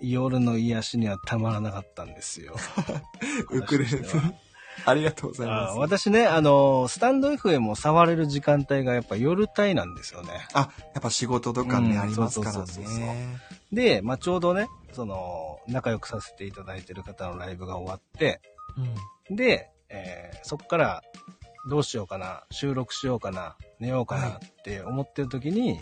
[0.00, 2.54] 夜の癒しにはたまらなかったんですよ。
[3.50, 4.02] ウクレレ。
[4.84, 5.78] ありがとうございます。
[5.78, 10.46] 私ね、あのースタンド FM を触れる時間帯がやっぱ夜帯なんですよね。
[10.52, 13.38] あ、やっぱ仕事とかね、うんありますからね。
[13.72, 18.40] で、まあ、ちょうどね、その、仲良くさせていただいてる方のライブが終わって、
[19.30, 19.36] うん。
[19.36, 21.02] で、えーそっから、
[21.68, 25.80] どうしようかな、収録しようかな、寝ようかなって思ってる時に、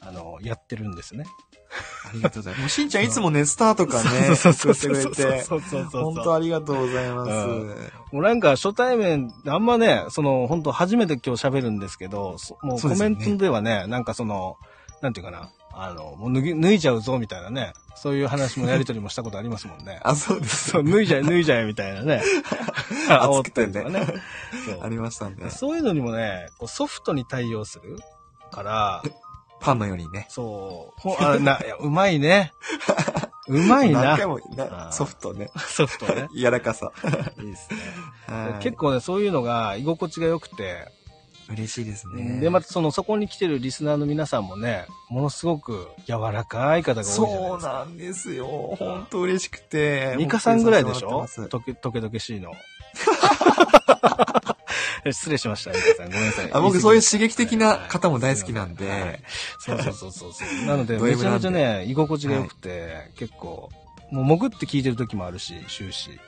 [0.00, 1.24] あの、やってるんですね。
[2.08, 2.60] ありがとうございます。
[2.60, 7.30] もうしんちゃんいつもね、スターとかね、そうそう作ってくれて、そうそうそうそう本当ありがとうございます。
[7.30, 14.56] うんもうなんか初対面、あんまね、その、本当初めて今日喋るんですけど、そもうコメントではね、なんかその、
[15.00, 20.00] なんていうかな、あの、もう脱ぎ、脱いじゃうぞみたいなね、そういう話もやりとりもしたことありますもんね。
[20.04, 20.70] あ、そうです。
[20.70, 22.22] そう、脱いじゃえ、脱いじゃえみたいなね。
[23.08, 24.06] 煽ったりとかね。
[24.66, 25.50] そうありましたね。
[25.50, 27.98] そういうのにもね、こうソフトに対応する
[28.50, 29.02] から、
[29.60, 30.26] パンのようにね。
[30.28, 32.52] そう、ほあな、うまいね。
[33.48, 34.26] うまいな何回。
[34.26, 34.40] も
[34.90, 35.50] ソフトね。
[35.56, 36.28] ソフトね。
[36.34, 36.92] 柔らかさ。
[37.38, 37.78] いいですね。
[38.26, 40.88] はい結構ね、そういうのが居心地が良くて、
[41.50, 42.40] 嬉しいですね。
[42.40, 47.62] で、またその、そこに来てるリスナーの皆さんもね、ものすごく柔らかい方が多いそう。
[47.62, 48.46] なんですよ。
[48.78, 50.14] 本当嬉しくて。
[50.16, 51.26] ニカさんぐらいでしょ？
[51.50, 52.52] とけ、とけしいの。
[55.12, 56.06] 失礼しました、ニカさん。
[56.06, 56.50] ごめんなさい。
[56.52, 59.20] あ僕そういう刺言激的な方も大好きなんではい
[59.58, 60.48] そうそうそうそうそう。
[60.66, 63.70] なので、めちゃめちゃね、居心地が良くて、結構、
[64.10, 66.18] もう潜って聞いてる時もあるし、終始。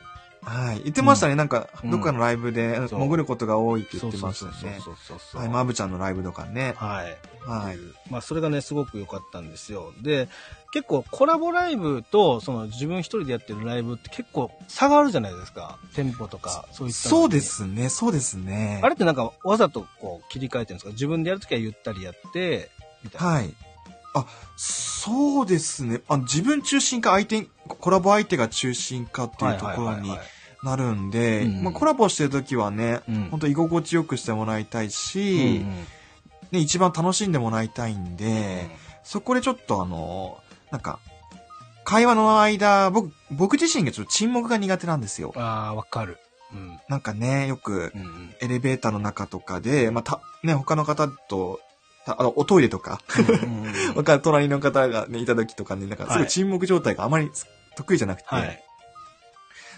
[0.46, 0.82] はい。
[0.84, 1.34] 言ってましたね。
[1.34, 4.78] なんか、うんどっかのライブで潜ることが多いって言ってましたね。
[4.80, 5.40] そうそうそう。
[5.40, 5.50] はい。
[5.50, 6.74] まぶちゃんのライブとかね。
[6.76, 7.16] はい。
[7.44, 7.78] はい。
[8.10, 9.92] まあ、それがね、すごく良かったんですよ。
[10.02, 10.28] で、
[10.72, 15.78] 結構コラボライブと、その自分一人でやってるライブって結構差があるじゃないですか。
[15.94, 17.40] テンポとか、そういったそうで。
[17.40, 17.88] すね。
[17.88, 18.80] そうですね。
[18.84, 20.90] あれってなんかわざとこう切り替えてるんですか？
[20.92, 22.70] 自分でやるときはゆったりやって、
[23.02, 23.26] みたいな。
[23.26, 23.54] はい。
[24.14, 26.02] あ、そうですね。
[26.08, 30.26] あ自分中心か相手、コラボ相手が中心かっていうところにはいはいはいはい
[30.62, 35.64] なるんで、うんまあコラボしてる時はね、うん本当居心地よくしてもらいたいうんし、
[36.50, 38.68] ね、一番楽しんでもらいたいんで、
[39.02, 40.38] そこでちょっとあの、
[40.70, 40.98] なんか、
[41.84, 45.32] 会話の間、僕、僕自身がちょっと沈黙が苦手なんですよ。
[45.36, 46.18] ああ、わかる。
[46.52, 46.78] うん。
[46.88, 51.60] なんかね、よくう、んエレベーターの中とかで、まあ、た、ね、他の方と、
[52.04, 57.30] たあの、おトイレとか、うんうんうん 他隣の方がね、いた時とかね、なんかすごはいい沈黙状態があまり
[57.76, 58.65] 得意じゃなくて、はい。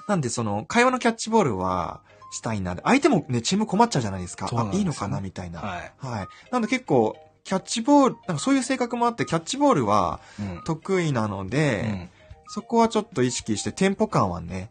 [0.09, 2.01] なんでその、会話のキャッチボールは
[2.33, 2.77] したいな。
[2.83, 4.49] 相手もね、沈黙困っちゃうじゃないですか。
[4.49, 5.61] すよいいのかなみたいな。
[5.61, 5.93] はい。
[5.99, 6.29] はい。
[6.51, 12.09] なんで結構、キャッチボール、なんかそういう性格もあって、キャッチボールはうん得意なので、うん
[12.51, 14.71] そこはちょっと意識して、テンポ感はね、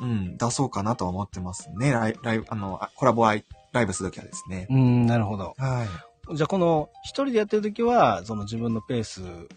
[0.00, 1.92] うん、出そうかなとは思ってますね。
[1.92, 4.66] ライライブ、あの、あコラボアイライブするときはですね。
[4.68, 5.54] うん、なるほど。
[5.56, 5.86] は
[6.32, 6.36] い。
[6.36, 9.54] じゃあ、この、一人でやってる時は、その自分のペースと、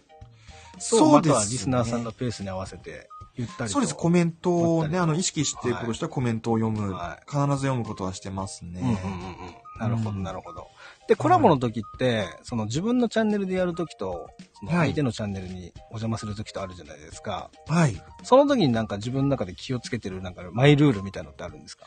[0.79, 3.73] そうですねまたはリスナーさんのペースに合わせて、ゆったりと。
[3.73, 3.95] そうです。
[3.95, 8.81] コメントをね、あの、意識してことしたらコメントを読む、は必ず読むことはしてますね。
[8.81, 9.55] うんうんうんうん。
[9.79, 10.67] なるほど、うんなるほど。
[11.07, 14.27] で、コラボの時って、その自分のチャンネルでやる時と、
[14.59, 17.51] そのはい相手のチャンネルにお邪魔する時とあるじゃないですか。
[17.67, 18.01] はい。
[18.23, 21.85] その時になんか自分の中で気をつけてるなんかマイルールみたいなのってあるんですか？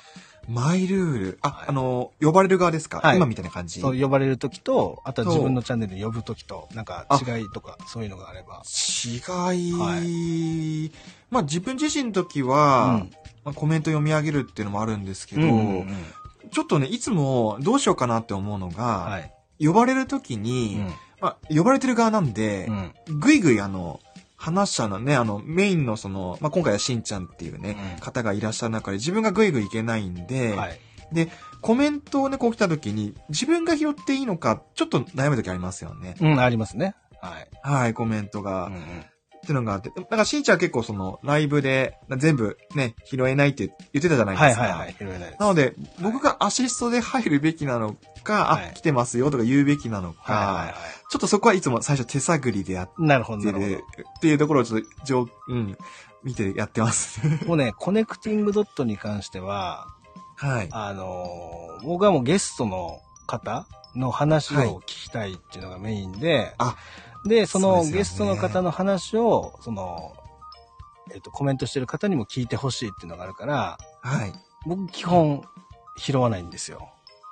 [0.48, 1.38] マイルール。
[1.42, 3.80] あ、はいあの、呼ばれる側ですか、はい今みたいな感じ。
[3.80, 8.62] そう呼ばれる時と、あとは自分のチャンネルで呼ぶ時と、なんか違いとか、そういうのがあれば。
[9.04, 9.98] 違い、は
[11.30, 13.10] まあ自分自身の時は、うん
[13.44, 15.86] まあ、コメント読み上げるっていうのもあるんですけど、うんうんうん
[16.50, 19.32] ちょっとね、いつもどうしようかなって思うのが、はい。
[19.64, 20.80] 呼ばれる時に、
[21.20, 22.94] まあ、呼ばれてる側なんでうん。
[23.08, 23.20] う、ん。
[23.20, 24.00] ぐいぐいあの、
[24.36, 30.80] 話者のね、あの、メインのその、まあ、今回はしんちゃんっていうね、うん方がいらっしゃる中で自分がぐいぐいいけないんで、はい。
[31.60, 36.16] コメントをね、こう来た時に、自分が拾っていいのか、ちょっと悩む時ありますよね。
[36.20, 36.94] うん、ありますね。
[37.20, 37.48] はい。
[37.62, 38.66] はい、コメントが。
[38.66, 38.80] うんうん
[39.42, 39.90] っていうのがあって。
[39.94, 44.62] だから、しんちゃんは結構その、ライブで、全部ね、拾えないって言ってたじゃないですか。
[44.62, 44.96] はいはいはい。
[44.98, 45.40] 拾えないです。
[45.40, 50.74] なので、僕がアシストで入るべきなのか、はいあ、来てますよとか言うべきなのか、はいはいは
[51.10, 53.02] ちょっとそこはいつも最初手探りでやっい。
[53.02, 53.84] なるほど、てなるる
[54.18, 55.76] っていうところをちょっと、上、うん、
[56.22, 57.20] 見てやってます。
[57.20, 57.46] ほど。
[57.48, 59.86] もうね、コネクティングドットに関しては、
[60.36, 60.68] はい。
[60.70, 66.76] あのー僕はもうゲストの方の話を聞きたいっていうのがメインで、あ
[67.24, 70.14] で、そのゲストの方の話を、その、
[71.12, 74.32] えっ、と、コメントしてる方にも聞いてほしいっていうのがあるから、はい。
[74.66, 75.42] 僕基本
[75.96, 76.88] 拾わないんですよ。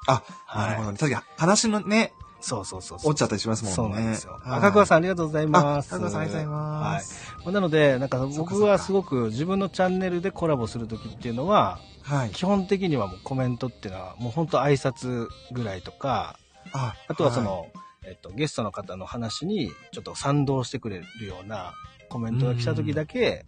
[0.06, 0.98] あ、はいなるほどね。
[0.98, 2.98] 確かに話のね、そうそうそう。
[2.98, 3.76] 落ちちゃったりしますもんね。
[3.76, 4.32] そうなんですよ。
[4.32, 5.88] はい赤桑さんありがとうございあ、ます。
[5.88, 7.34] 赤桑さんありがとうございます。
[7.44, 7.52] はい。
[7.52, 12.30] なので、なんか僕はすごく自分のチャンネルでコラボするときっていうのは、はい。
[12.30, 16.38] 基本的にはもうコメントっていうのはもう本当挨拶ぐらいとか、
[16.72, 17.66] あ、あとはその、
[18.08, 21.74] えっと、ゲストの方の話にちょっと賛同してくれるような
[22.08, 23.44] コメントが来た時だけ、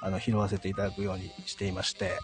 [0.00, 2.18] あの、拾わせていただくようにしていまして。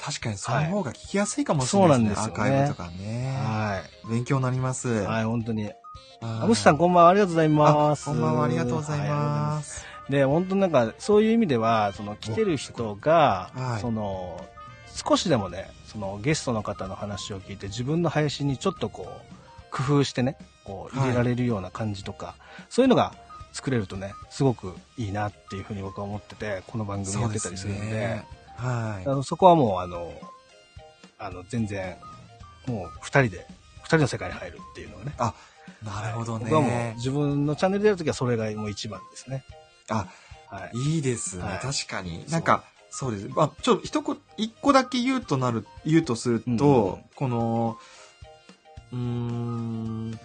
[0.00, 2.14] 確かにその方が聞きやすいかもしれないですね。
[2.14, 3.36] そうなんですよねアーカイブとかね。
[3.36, 4.88] は勉強になります。
[4.88, 4.98] い。
[5.00, 5.64] はい、本当に。
[5.64, 5.76] はい
[6.20, 8.10] あむしさんこんばんは、ありがとうございます。
[8.10, 9.80] あこんばんは、ありがとうございまます。
[9.80, 9.86] す。
[10.10, 14.44] で、本当なんか、そういう意味では、その、来てる人が、はいその、
[14.92, 19.38] 少しでもね、その、ゲストの方の話を聞いて、自分の配信にちょっとこう、
[19.70, 20.36] 工夫してね、
[20.68, 22.34] こう、入れられるような感じとか、
[22.68, 23.14] そういうのが
[23.52, 28.26] 作れるとね、すごくいいなっていうふうに僕は思ってて、この番組やってたりするんで、ね
[28.56, 30.12] はあのそこはもう、あの、
[31.18, 31.96] あの、全然、
[32.66, 33.46] もう、二人で、
[33.82, 35.14] 二人の世界に入るっていうのをね。
[35.82, 35.84] い。
[35.84, 36.94] なるほど僕はもうね。
[36.96, 39.44] 自分のチャンネルでやるときはそれがもう一番ですね。
[39.88, 40.06] あ、
[40.48, 40.96] はい。
[40.96, 41.44] いいですね。
[41.44, 42.24] はい確かに。
[42.28, 43.28] なんか、そうです。
[43.28, 47.78] まあ、ちょ、っと一個、一個だけ言うとなる、言うとすると、うんこの、
[48.92, 50.20] うーん、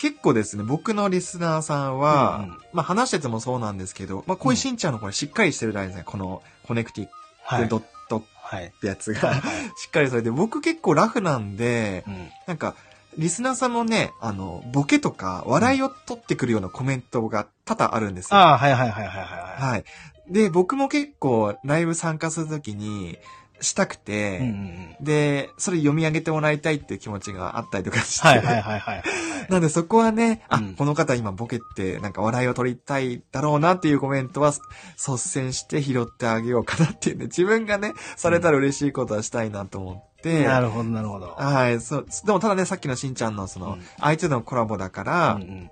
[0.00, 7.08] 結構ですね、僕のリスナーさんは、うんうんまあ話しててもそうなんですけど、まあこういうしんちゃんのこれしっかりしてるじゃないですね、このコネクティ
[7.42, 7.68] はい。
[7.68, 8.72] ドットっはい。
[8.80, 9.34] てやつが、
[9.76, 12.28] しっかりされて、僕結構ラフなんで、うん。
[12.46, 12.74] なんか、
[13.18, 18.38] リスナーさんもね、あの、ボケとか、笑いを取ってくるようなコメントが多々あるんですよ。
[18.38, 19.70] ああ、はいはいはいはいはいはい。
[19.72, 19.84] はい。
[20.28, 23.18] で、僕も結構ライブ参加するときに
[23.60, 25.04] したくて、うんうんうん。
[25.04, 28.26] で、それ読み上げてもらいたいっていう気持ちがあったりとかして。
[28.26, 29.02] はいはいはいはいはい。
[29.48, 34.52] なんでそこはね、あ、うんこの方今ボケってなんか笑いを取りたいだろうなっていうコメントは
[34.96, 40.44] 率先して拾ってあげようかなっていうね、自分がね、されたら嬉しいことはしたいなと思って。
[40.44, 41.34] なるほどなるほど。
[41.36, 42.06] はい、そう。
[42.24, 45.70] でもただね、さっきのしんちゃんのその、うん相手とのコラボだから、うんうん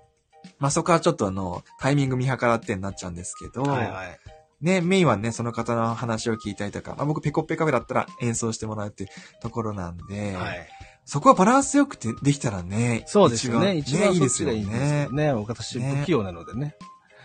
[0.58, 4.18] まあそこはちょっとあの、タイミング見計らってになっちゃうんですけど、はいはい。
[4.60, 10.68] ね、メインはね、その方の話を聞いたりとか、まあ僕ペコペカフェだったら演奏してもらうっていうところなんで、はい。
[11.04, 13.76] そこはバランスよくてできたらね、そうですよね。
[13.76, 15.08] 一番いいいですよね。
[15.10, 15.32] ね。
[15.32, 16.74] 私、不器用なのでね。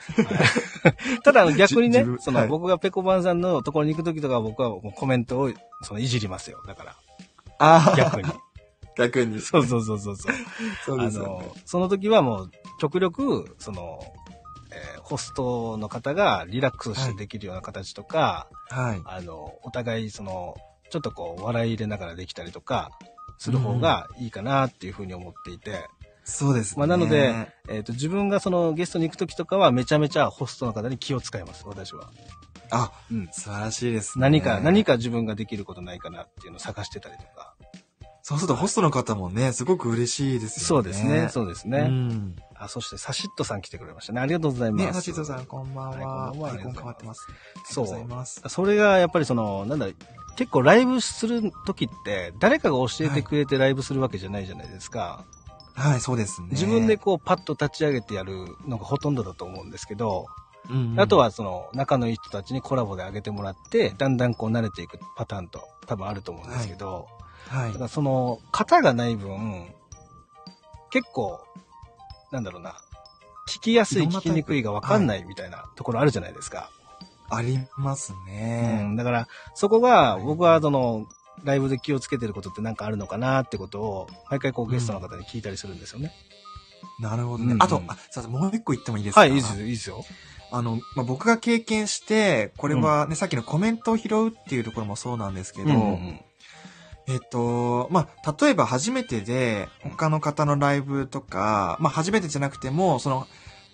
[1.24, 6.62] ただ、逆にねその、はい僕がペコバンさんのところに行くときとかは僕はもうコメントをそのいじりますよ。
[6.67, 6.96] だから、
[7.60, 8.30] ああ、逆に。
[8.98, 9.41] 逆に。
[9.41, 10.32] そうそうそうそうそう。
[11.00, 14.00] ですよねの、その時はもう、極力、その、
[14.74, 19.02] えーホストの方がリラックスしてできるような形とか、はい。
[19.06, 20.56] あの、お互いその、
[20.90, 22.92] ちょっとこう、笑い入れながらできたりとか、
[23.38, 25.88] する方がいいかなっていうふうに思っていて、
[26.24, 26.80] そうですね。
[26.80, 27.34] まあなので、
[27.68, 32.10] えっ、と、自分がそのゲストに行く時とかはめちゃめちゃホストの方に気を使います、私は。
[32.72, 33.30] あ、うん。
[33.32, 34.22] 素晴らしいですね。
[34.22, 37.56] 何か、何か自分ができることないかなっていうのを探してたりとか。
[38.24, 40.66] そうするとホストの方もね、すごく嬉しいですよね。
[40.66, 41.80] そうですね、そうですね。
[41.80, 42.36] うん。
[42.56, 44.22] あ、そしてサシットさん来てくれましたね。
[44.22, 44.86] ありがとうございます。
[44.86, 46.32] ね、ハチトさん、こんばんは。
[46.32, 47.28] はいこんばんはアイコン変わってます。
[47.66, 48.42] そうありがとうございます。
[48.48, 49.88] それがやっぱりその、なんだ、
[50.38, 55.26] 結構ライブする時って、誰かが教えてくれてライブするわけじゃないじゃないですか。
[55.74, 56.48] はい、そうですね。
[56.52, 60.28] 自分でこうパッと立ち上げてやるのがほとんどだと思うんですけど、
[60.70, 67.12] うんうんあとはその仲のいい人たちにコラボで上げてもらって、だんだんこう慣れていくパターンと多分あると思うんですけど、はい
[67.49, 67.77] だか。
[67.79, 69.67] らその型がない分、
[70.91, 71.39] 結構、
[72.32, 72.75] なんだろうな、
[73.47, 76.69] 聞きやすい、聞きにくいが分かんないみたいなところあるじゃないですか。
[77.29, 78.84] ありますうね。
[78.84, 81.06] ん、だから、そこが、僕はその、
[81.43, 86.12] ライブで気をつけてることってなんかあるのかなってことを、毎回こうゲストの方に聞いたりするんですよね。
[86.99, 87.53] なるほどうんう。
[87.56, 89.21] んねあと、あ、すいません、もう一個言ってもいいですか？
[89.21, 90.06] はい、いいですよ、いいですよ。
[90.51, 96.21] あの、まあ、僕が経験して、これはね、さっきのコメントを拾うっていうところもそうなんですけど、うんうんうん
[97.08, 103.28] えっと、まあ、例えば初めてで、他の方のライブとか、まあ、初めてじゃなくても、その、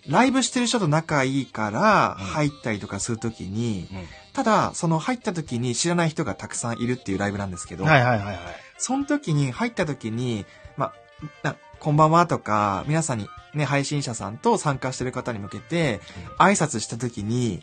[0.08, 3.98] ライブしてる人と仲いいからうん入ったりとかするときに、うん
[4.32, 8.38] ただ、その入った時に知らない人がたくさんいるっていうライブなんですけど、はいはいはいはい。
[8.78, 10.94] その時に入った時に、まあ、
[11.42, 16.00] なこんばんはとか、皆さんにね、配信者さんと参加してる方に向けて、
[16.38, 17.60] 挨拶した時に、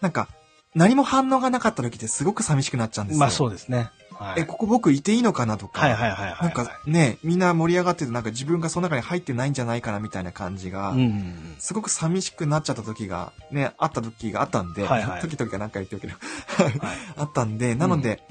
[0.00, 0.28] なんか、
[0.74, 3.20] 何も反応がなかった時ってすごく寂しくなっちゃうんですよ。
[3.20, 3.90] まあそうですね。
[4.18, 5.80] はい、え、ここ僕いていいのかなとか。
[5.80, 6.42] はいはいはいはいはい。
[6.42, 11.56] なんかね、みんな盛り上がってて、なんか自分がその中に入ってないんじゃないかなみたいな感じが、うんうんうん。
[11.58, 16.80] すごく寂しくなっちゃった時が、ね、あった時があったんで、はいはい時々なんか言ってるけど、はい
[17.16, 18.22] あったんで、なので、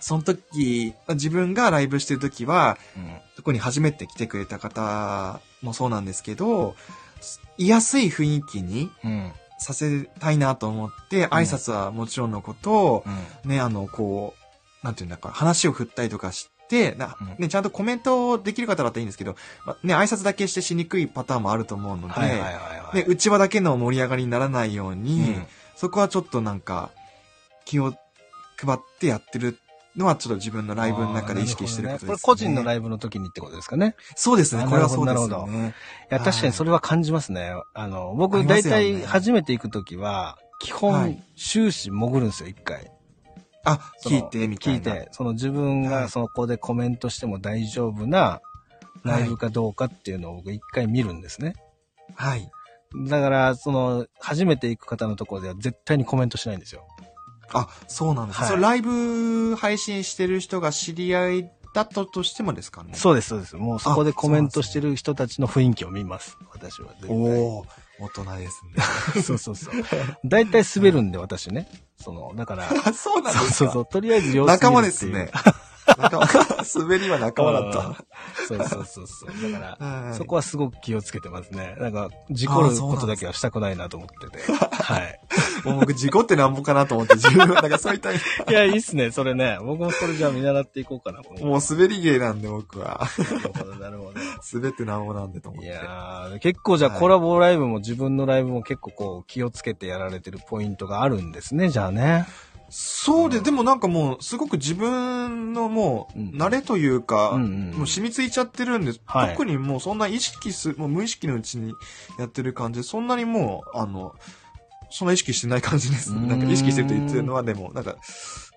[0.00, 6.74] その時、自分がライブしてる時は、うんそこに初めて来てくれた方もそうなんですけど、
[7.56, 9.32] 居やすい雰囲気にうん。
[9.60, 13.04] させたいなと思って、挨拶はもちろんのこと、
[13.44, 13.50] うん。
[13.50, 14.39] ね、あの、こう、
[14.82, 22.96] なんていうんだか、話を振ったりとかして、なうんね、ちゃんとコメントできる方だったらいいんですけど、まね、挨拶だけしてしにくいパターンもあると思うので、はいはいはいはい。
[22.96, 25.46] ね、内輪だけの盛り上がりにならないように、うん
[25.80, 26.90] そこはちょっとなんか、
[27.64, 27.94] 気を
[28.58, 29.56] 配ってやってる
[29.96, 32.08] のはちょっと自分のライブの中で意識してることです、ね。
[32.08, 33.96] これ個人のライブの時にってことですかね。
[34.14, 34.64] そうですね。
[34.64, 35.48] あこれはそうですなるほど。
[35.48, 35.72] い
[36.10, 37.54] や、確かにそれは感じますね。
[37.72, 42.92] あの、あ僕、大体初めて行く時は、基は本い、終始潜るんですよ、一回。
[43.64, 44.78] あ、聞いてみたいな。
[44.78, 48.40] 聞いて、その自分はいがそこでコメントしても大丈夫な
[49.04, 51.54] ライブかどうかっていうのを僕一回見るんですね。
[52.14, 52.50] はい。
[53.08, 56.86] だから、その、初めて行く方のところでは絶対にコメントしないんですよ。
[57.52, 63.56] あ、そうなんです、はいそれライブ配信してる人が知り合いだったとしてもですかねそうです、そうです。
[63.56, 66.36] もうそこであコメントしてる人たちの雰囲気を見ます。
[66.52, 67.10] 私は絶対。
[67.10, 67.66] おー、
[68.00, 68.62] 大人です
[69.14, 69.22] ね。
[69.22, 69.74] そうそうそう。
[70.24, 71.68] 大体滑るんで、私ね。
[71.98, 73.44] その、だから、あ、 そうなんですか？
[73.44, 73.86] そうそうそう。
[73.86, 75.30] とりあえず様子仲間ですね。
[75.98, 76.26] 仲間、
[76.82, 78.04] 滑りは仲間だった。
[78.46, 79.52] そうそうそうそう。
[79.52, 81.74] だから、はいそこはすごく気をつけてますね。
[81.78, 84.52] なんか、事故ることだけはしたくないなと思ってて。
[84.52, 85.20] はい。
[85.64, 88.16] もう僕、事故ってなんぼかなと思って、自分は、なんかそういった、い
[88.48, 89.10] や、いいっすね。
[89.10, 89.58] それね。
[89.60, 91.20] 僕もそれじゃあ見習っていこうかな。
[91.40, 93.06] ももう滑り芸なんで僕は。
[93.18, 94.20] なるほど、なるほど。
[94.52, 95.72] 滑ってなんぼなんでと思っいて。
[95.72, 102.26] やー、結構じゃあはいコラボライブも自分のライブも結構こう気をつけてやられてるポイントがあるんですね、じゃあね。
[102.72, 111.74] そうで、でもなんかもう、すごく自分のもう、うん慣れというか、うんうんうんもう染みついちゃってるんで、はい特にもうそんな意識す、もう無意識のうちに
[112.18, 114.14] やってる感じで、そんなにもう、あの、
[114.90, 116.12] そんな意識してない感じです。
[116.12, 117.96] なんか意識してると言ってるのは、でも、なんか、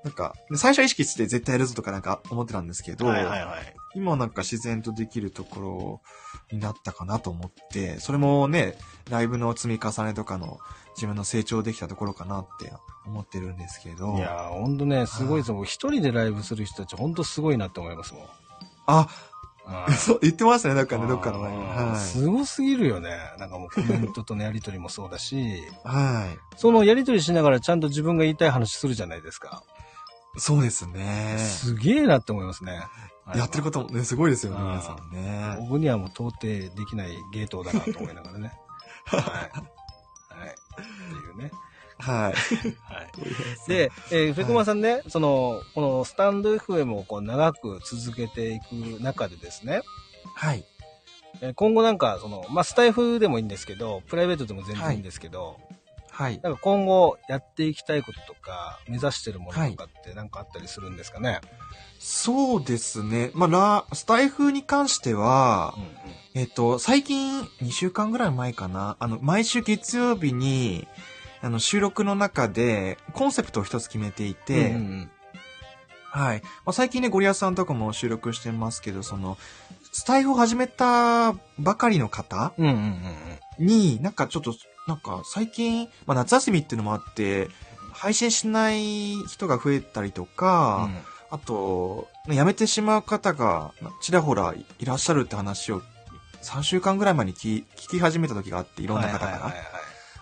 [0.04, 3.76] なんか、最初は意識して絶対やるぞとかなんか思ってたんですけど、はいはいはい。
[3.96, 6.02] 今はなんか自然とできるところ
[6.52, 8.76] になったかなと思って、それもね、
[9.10, 10.60] ライブの積み重ねとかの
[10.96, 12.74] 自分の成長できたところかなって
[13.06, 14.16] 思ってるんですけど。
[14.18, 15.56] いやー、ほんとね、すごいですよ。
[15.56, 18.24] 僕一人でライブする人たちほんとすごいなって思いますもん。
[18.88, 19.08] あ、
[19.98, 21.62] そう、言ってましたね、どっかね、どっかのライブ。
[21.62, 23.18] あーはすごすぎるよね。
[23.40, 25.62] なんかもうコメントとのやりとりもそうだし、い。
[25.84, 26.58] はい。
[26.58, 29.64] そのやりとりしながらちゃんと自分が言いたい話するじゃないですか。
[30.38, 31.38] そうですね。
[31.38, 32.82] すげえなって思いますね。
[33.36, 35.58] やってることもね、すごいですよね、うん皆さんね。
[35.70, 38.52] 僕にはもう到底できないゲートだなと思いながらね。
[39.06, 39.22] はい。
[39.22, 40.56] はい。
[42.04, 42.34] は
[43.68, 43.70] い。
[43.70, 49.82] で、えー、ペコマさんね、その、このスタンド FM をこう長く続けていく中でですね、
[50.36, 50.64] はい。
[51.42, 55.60] えー今後なんか、その、まあ、スタイフでもいいんですけど、プライベートでも全然いいんですけど、
[56.12, 56.40] はい。
[56.44, 61.42] なんか今後やっていきたいこととか、目指してるものとかってなんかあったりするんですかね？
[61.98, 63.32] そうですね。
[63.34, 63.50] まあ、
[63.90, 65.74] ラ、スタイフに関しては、
[66.36, 68.96] えっと、最近、2週間ぐらい前かな。
[69.00, 70.88] あの、毎週月曜日に、
[71.44, 75.12] あの、収録の中で、コンセプトを一つ決めていて、うんうん
[76.10, 76.42] はい。
[76.44, 79.36] まあ、最近ね、ゴリアスさんとかも収録してますけど、その、
[79.92, 82.78] スタイフを始めたばかりの方うんうんうん
[83.60, 83.66] うん。
[83.66, 84.54] に、なんかちょっと、
[84.88, 87.50] なんか最近、まあ、夏休みっていうのもあって、
[87.94, 90.88] 配信しない人が増えたりとか、
[91.32, 95.82] あと、ね辞めてしまう方がちらほらいらっしゃるって話を
[96.42, 99.32] 3週間ぐらい前に聞聞き始めた時があって、いろんな方から。
[99.32, 99.73] はいはいはい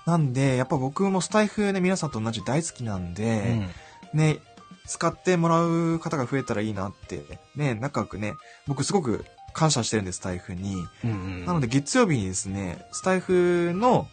[0.06, 3.70] なんで、やっぱ僕もスタイフね、皆さんと同じ大好きなんで、はいうん
[4.14, 4.39] ね、
[4.88, 7.24] 使ってもらう方が増えたらいいなって、
[7.56, 8.34] ね、仲良くね、
[8.68, 10.76] 僕すごく感謝してるんです、スタイフに。
[11.04, 14.08] うんうんなので月曜日にですね、スタイフの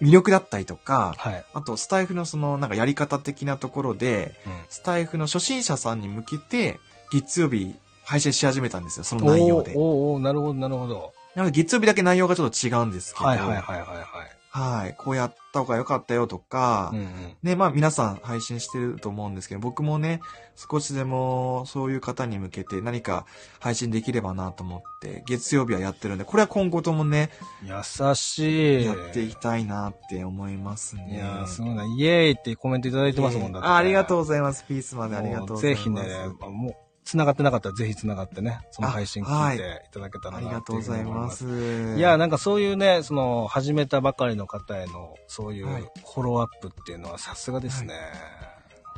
[0.00, 1.44] 魅力だったりとか、はい。
[1.54, 4.34] あとスタイフのそのなんかやり方的なところで、
[4.68, 6.80] スタイフの初心者さんに向けて、
[7.12, 9.78] 月曜日配信し始めたんですよ、その内容でおー。
[9.78, 9.84] おー
[10.14, 11.12] おーなるほど、なるほど。
[11.34, 14.41] なので月曜日だけ内容がちょっと違うんですけど、はいはいはいはいはい。
[14.54, 17.06] はいこうやった方が良かったよとか、うんうん
[17.42, 20.20] ね、まあ皆さん配信してると思うんですけど、僕もね、
[20.56, 23.24] 少しでもそういう方に向けて何か
[23.60, 27.30] 配信できればなと思って、月曜日はやってるんで、これは今後ともね、
[27.64, 28.84] 優しい。
[28.84, 31.14] やっていきたいなって思いますね。
[31.14, 31.84] いやー、すごいな。
[31.86, 33.68] イエーイってコメントいただいてますもんだって。
[33.68, 34.64] あありがとうございます。
[34.64, 35.82] ピースまでありがとうございます。
[35.82, 36.02] ぜひね、
[36.40, 36.74] もう、
[37.04, 41.20] 繋がってなかったらぜひ繋がってね、その配信聞いていただけたらありがなっていうふうとうございま。
[41.26, 41.98] ますす。
[41.98, 47.94] いや、なんかそういうね、その、始めたばかりの方への、そういうはいフォローアップっていうのはさすがですね。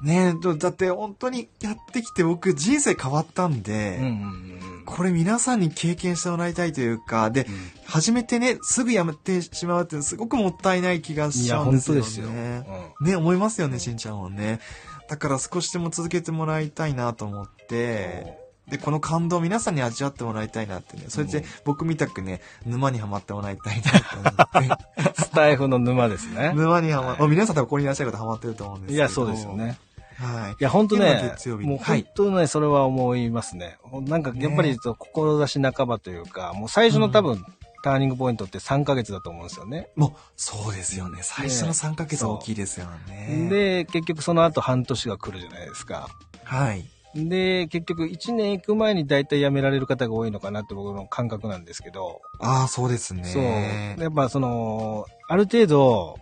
[0.03, 4.85] ねえ、だって本当にやってきて僕人生変わったんで、うんうんうん。
[4.85, 7.47] これ皆さんに経験してもらいたいというか、で、
[7.87, 12.01] 始めてね、すぐやめてしまうってすごくもったいない気がしちゃうんですよね。
[12.01, 14.61] いや本当ですよね、思いますよね、しんちゃんもね。
[15.09, 21.05] だから少しでも続けてもらいたいなと思って、で、この感動を皆さんに味わってもらいたいなってね。
[21.09, 24.79] それで僕みたくね、沼にはまってもらいたいなと思っ
[25.15, 25.15] て。
[25.23, 26.53] スタイフの沼ですね。
[26.55, 28.97] 沼にはま、もう皆さん多分ここにいらっしゃる方ハマってると思うんですけど。
[28.97, 29.79] いや、そうですよね。
[30.17, 30.53] はい。
[30.53, 33.77] いや、本当今ね月曜、日もうはい本当ね、それは思いますね。
[33.93, 37.45] なんか、やっぱり、志半ばというか、もう最初の多分、
[37.85, 39.91] ターニングポイントって3ヶ月だと思うんですよね。
[39.95, 41.20] もう、そうですよね。
[41.22, 43.49] 最初の3ヶ月は大きいですよね。
[43.51, 46.09] で、結局その後半年が来るじゃないですか。
[46.45, 46.87] はい。
[47.14, 52.22] で、結局1年行く前に大体辞められる方が多いのかなって僕の感覚なんですけど。
[52.41, 53.24] ああ、そうですね。
[53.24, 54.03] そう。
[54.03, 56.16] やっぱその、ある程度、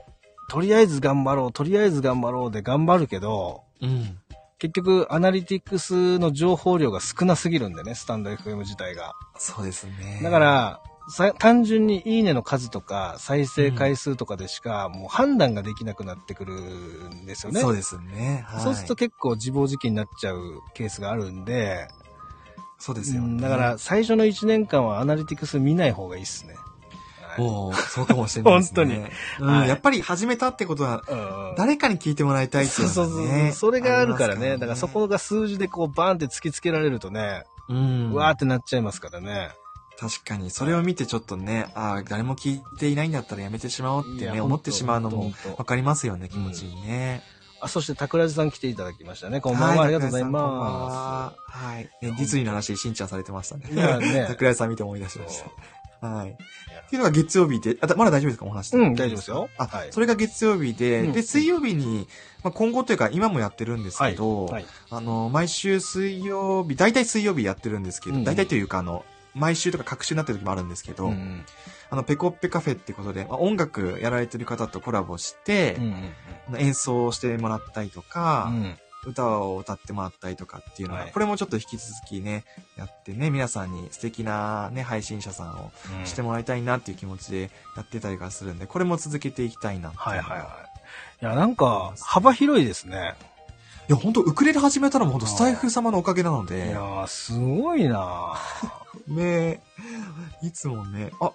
[0.50, 4.18] とりあえず頑張ろう、とりあえず頑張ろうで頑張るけど、うん。
[4.58, 9.12] 結局アナリティクスの情報量が少なすぎるんでね、スタンド FM 自体が。
[9.36, 10.20] そうですね。
[10.22, 17.60] だから、さ単純にいいねの数とか再生回数とかでしか、もう判断ができなくなってくるんですよね。
[17.60, 18.44] そうですね。
[18.46, 18.62] はい。
[18.62, 21.88] そうすると結構自暴自棄になっちゃうケースがあるんで、
[22.78, 23.28] そうですよね。
[23.28, 26.56] うんだから最初の1年間はアナリティクス見ない方がいいっすね。
[27.38, 28.84] もう、そうかもしれないですね。
[28.84, 31.02] 本当にうんはいやっぱり始めたってことは、
[31.56, 33.26] 誰かに聞いてもらいたいっていうそうそう。
[33.26, 33.52] そう。
[33.52, 34.44] それがあるからね。
[34.44, 38.12] りますだからそこが数字でこうバーンって突きつけられるとね、うん。
[38.12, 39.50] わーってなっちゃいますからね。
[40.02, 47.22] 確かに、それを見てちょっとね、ああ、誰も聞いていないんだったらやめてしまおうってね、思ってしまうのもわかりますよね、気持ちいいね。
[47.60, 49.40] あ、そして桜地さん来ていただきましたね。
[49.40, 49.84] こんばんは。
[49.84, 51.84] ありがとうございまははい。
[51.84, 53.66] ね、ディズニーの話、しんちゃんされてましたね。
[54.26, 55.40] 桜井さん見て思い出しまし
[56.00, 56.08] た。
[56.08, 56.30] はい。
[56.30, 56.34] っ
[56.90, 62.08] ていうのが月曜日で、あ、まだ大丈夫ですかお話うん大丈夫ですよあ、はいそれが月曜日で、うんで、水曜日に、
[62.42, 69.04] まあ、今後というか今もやってるんですけど、はいはいあの、毎週水曜日、大体水曜日やってるんですけど、うん大体というかあの、
[69.34, 71.44] 毎週とか各週になってる時もあるんですけど、うんうん。
[71.90, 75.94] あの、ペコッペカフェってことで、まあ、音楽やられてる方とコラボして、うんうん
[76.48, 78.78] あの演奏してもらったりとか、うん。
[79.04, 81.12] 歌を歌ってもらったりとかっていうのが、はい。
[81.12, 82.44] これもちょっと引き続きね、
[82.76, 86.06] やってね、皆さんに素敵なね、配信者さんをうん。
[86.06, 89.98] してもらいたいなっていう気持ちでやってたりがするんで、これも続けていきたいなって。
[89.98, 90.72] いうのがはいはいはい。
[91.22, 93.14] いや、なんか、幅広いですね。
[93.92, 98.36] いや、本当ウクレレ始めたのも本当スタイフ様のおかげなのいでや、ー、すごいな
[99.06, 99.60] ね
[100.42, 101.32] いつもね、あ、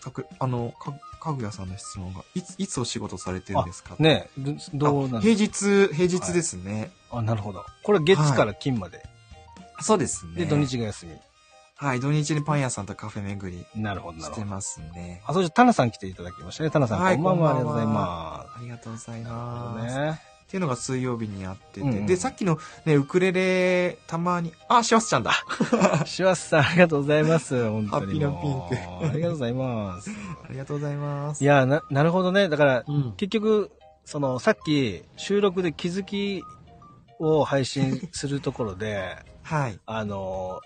[0.00, 3.94] かく、あの、か、かぐやさんの質問が、いつ、いつお仕事されてるんですか？
[4.00, 6.90] ねどどうなんあ平日、平日ですね。
[7.12, 7.64] あ、なるほど。
[7.84, 9.06] これ月から金まで。
[9.80, 10.40] そうですね。
[10.40, 11.12] で、土日が休み。
[11.76, 14.34] はい、土日にパン屋さんとカフェ巡りなるほど、なるほど。
[14.34, 15.22] してますね。
[15.26, 16.70] あ、そしてタナさん来ていただきましたね。
[16.70, 17.50] タナさん、はいこんばんは。
[17.50, 18.58] ありがとうございます。
[18.58, 19.98] ありがとうございます。
[19.98, 20.31] ね。
[20.52, 25.32] っていうのが水曜日にやってて、うんうんで、さっきのね、ウクレレ、たまに、あ、しわすちゃんだ。
[26.04, 27.54] しわすさん、ありがとうございます。
[27.70, 27.88] 本当に。
[27.88, 30.10] ハッピーなピンクありがとうございます。
[30.10, 31.42] ありがとうございます。
[31.42, 32.50] いや、な、なるほどね。
[32.50, 33.12] だから、うん。
[33.16, 33.70] 結局、
[34.04, 36.44] その、さっき、収録で気づき
[37.18, 39.80] を配信するところで、 はい。
[39.86, 40.60] あの、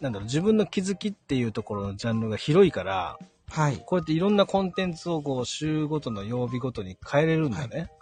[0.00, 3.16] なんだろう、自分の気づきっていうところのジャンルが広いから、
[3.48, 3.76] はい。
[3.86, 7.92] こうやっていろんなコンテンツをこう、週ごとの曜日ごとに変えれるんだね。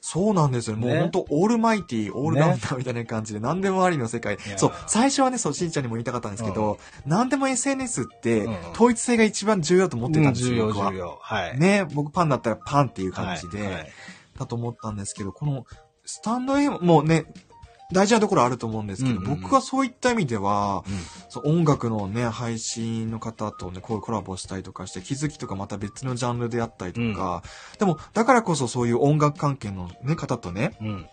[0.00, 0.76] そうなんですよ。
[0.76, 10.98] もうね本当オールマイティー、オールラウンダーみたいな感じで、何でもありの世界そう、最初はね、そう、しんちゃんにも言いたかったんですけど、何でも SNS ってうん、統一性が一番重要だと思ってたんですよ、重要、僕は重。
[10.98, 11.18] 要。
[11.20, 11.58] はい。
[11.58, 15.66] ね、僕パンだったらパンっていう感じはいはでい、だと思ったんですけど、この、
[16.04, 17.24] スタンド FM もね、
[17.92, 20.94] 大事なところあると思うんですけど、うんうんうん僕はそういった意味では、うん
[21.28, 27.42] そう音楽のね、配信の方とね、こういうコラボしたりとかして、気づきとかまた別のジャンルであったりとか、
[27.78, 31.06] でも、だからこそそういう音楽関係のね、方とね、うん。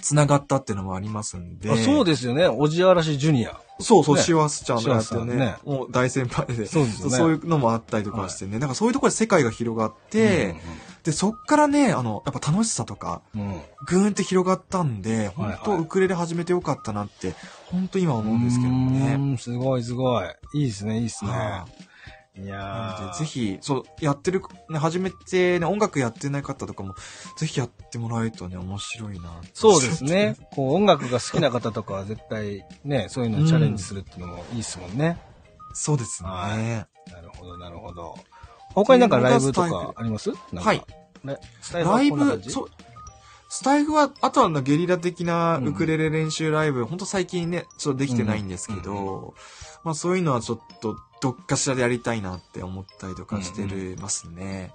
[0.00, 1.70] 繋がったっていうのもありますんで。
[1.70, 2.46] あそうですよね。
[2.46, 3.60] おじあらしジュニア。
[3.80, 6.66] そうそう、ねシワスちゃんがやってねねもう大先輩で。
[6.66, 7.16] そうですよね。
[7.16, 8.58] そういうのもあったりとかしてね。
[8.58, 10.56] なんかそういうところで世界が広がって、
[11.08, 17.34] で、そっからね、あの、やっぱ楽しさとか、うん、ーんって広がったんで、本当はいはいウクレレ始めてよかったなって、
[17.70, 19.14] 本当今思うんですけどね。
[19.14, 20.26] うーんすごいすごい。
[20.52, 21.30] いいですね、いいですね。
[21.30, 21.66] は
[22.36, 26.94] いやなのーで、ぜひ、そう、やってる、ね、初めてね、音楽やってない方とかも、
[27.38, 29.40] ぜひやってもらえるとね、面白いな。
[29.54, 30.36] そうですね。。
[30.50, 35.18] こう音楽が好きな方とかは絶対ね、そういうのにチャレンジするっていうのもいいですもんね。
[35.72, 36.28] そうですね。
[36.28, 38.14] はいなるほど、なるほど。
[38.74, 40.28] 他になんかライブとかあります？
[40.28, 40.82] なんかはい。
[41.72, 42.70] ライブ、そう、
[43.48, 45.68] スタイフは、あとはあのゲリラ的なうん。
[45.68, 49.34] ウクレレ練習ライブ、ほんと最近ね、ちょっとできてないんですけど、
[49.84, 54.72] まあそういうのはちょっと、どっかしらでやりたいなって思ったりとかしてるますね。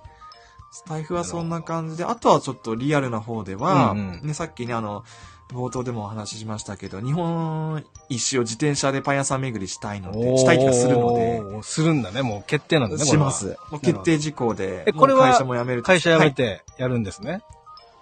[0.71, 4.27] スタイフはそんな感じで、あとはちょっとリアルな方では、うんうん。
[4.27, 5.03] ね、さっきね、あの、
[5.51, 12.21] 冒頭でもお話ししましたけど、日本一周を自転車でパン屋さん巡りしたいので、したい気がするので、するんだね。
[12.21, 13.05] もう決定なんだね。
[13.05, 13.57] します。
[13.69, 17.41] もう決定事項で、えこれは会社も辞めると会社辞めはいてやるんですね？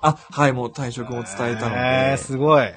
[0.01, 2.67] あ、はい、もう退職も伝えたのえー、で、すごい。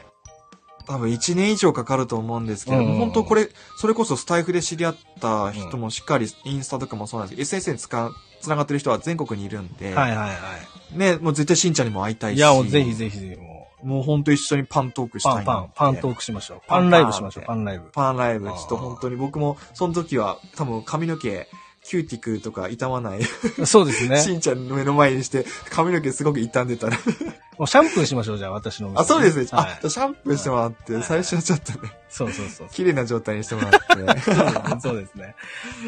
[0.86, 3.48] 多分1年以上かかると思うんですけど、うんもう本当これ、
[3.78, 8.12] それこそスタイフで知り合った人もしっかり、インスタとかもそうなんですけど、SNS に使う、
[8.42, 10.34] 繋がってる人は全国にいるんで、はいはいは
[10.92, 12.36] ね、もう絶対しんちゃんにも会いたいい。
[12.36, 12.38] し。
[12.38, 13.53] いや、もうぜひぜひぜひ、
[13.85, 16.61] ももう本当一緒にパントークう、したいなパンパン、パントークしましょう。
[16.66, 17.91] パパンンライブしましょう、パパンライブ。
[17.93, 21.49] パンライブ、ちょっと本当に僕も、その時は多分髪の毛、
[21.85, 23.20] キューティクルとか傷まない、
[23.66, 24.18] そうですね。
[24.18, 26.97] しんちゃんの目の前にして、髪の毛すごく傷んでたら。
[27.59, 28.91] もうシャンプーしましょう、じゃあ、私の。
[28.97, 29.47] あ、そうですね。
[29.53, 32.68] はいあ、シャンプーしてもらって、最初はちょっとね、そうそうそう。
[32.68, 33.78] 綺麗な状態にしてもらって。
[34.80, 35.35] そうですね。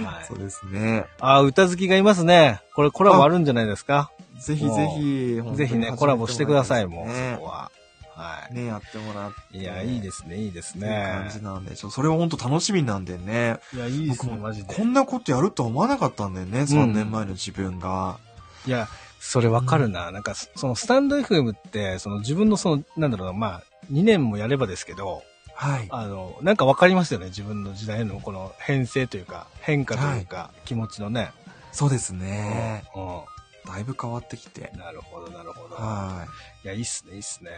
[0.04, 0.34] はいそ。
[0.34, 1.06] うですね。
[1.18, 2.60] あ、歌好きがいますね。
[2.74, 4.10] これコラボあるんじゃないですか？
[4.38, 7.70] ぜひぜひ、ぜひね、コラボしてください、もう、ねそこは。
[8.16, 9.58] はね、やってもらって。
[9.58, 9.60] い。
[9.60, 11.30] いや、いいですね、いいですね感。
[11.30, 13.60] じなんで、ちょそれは本当楽しみなんでね。
[13.74, 14.82] いや、いいですね、マジでこ。
[14.82, 18.18] んなことやるとは思わなかったんだよね、3年前の自分が。
[18.66, 18.88] いや、
[19.20, 20.10] それわかるな。
[20.10, 23.62] なんか、そそのスタンド FM って、その自分のその、なんだろうな、まあ、
[23.92, 25.22] 2年もやればですけど、
[25.54, 25.86] はい。
[25.90, 31.32] あの、なんかわかりますよね、自分の時代のこの変遷というか、変化というか、気持ちのね。
[31.72, 32.84] そうですね。
[32.94, 34.78] うだいぶ変わってきてん。。
[34.78, 35.74] なるほど、なるほど。
[35.76, 36.26] は
[36.64, 37.50] いや、いいっすね、いいっすね。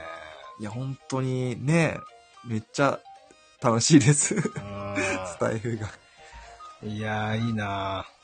[0.59, 0.63] い。
[0.63, 1.99] いや、本当にね、
[2.47, 3.01] めっちゃ
[3.63, 4.41] 楽しいです。
[4.41, 5.89] スタイフが。
[6.83, 8.19] いやー、いいなー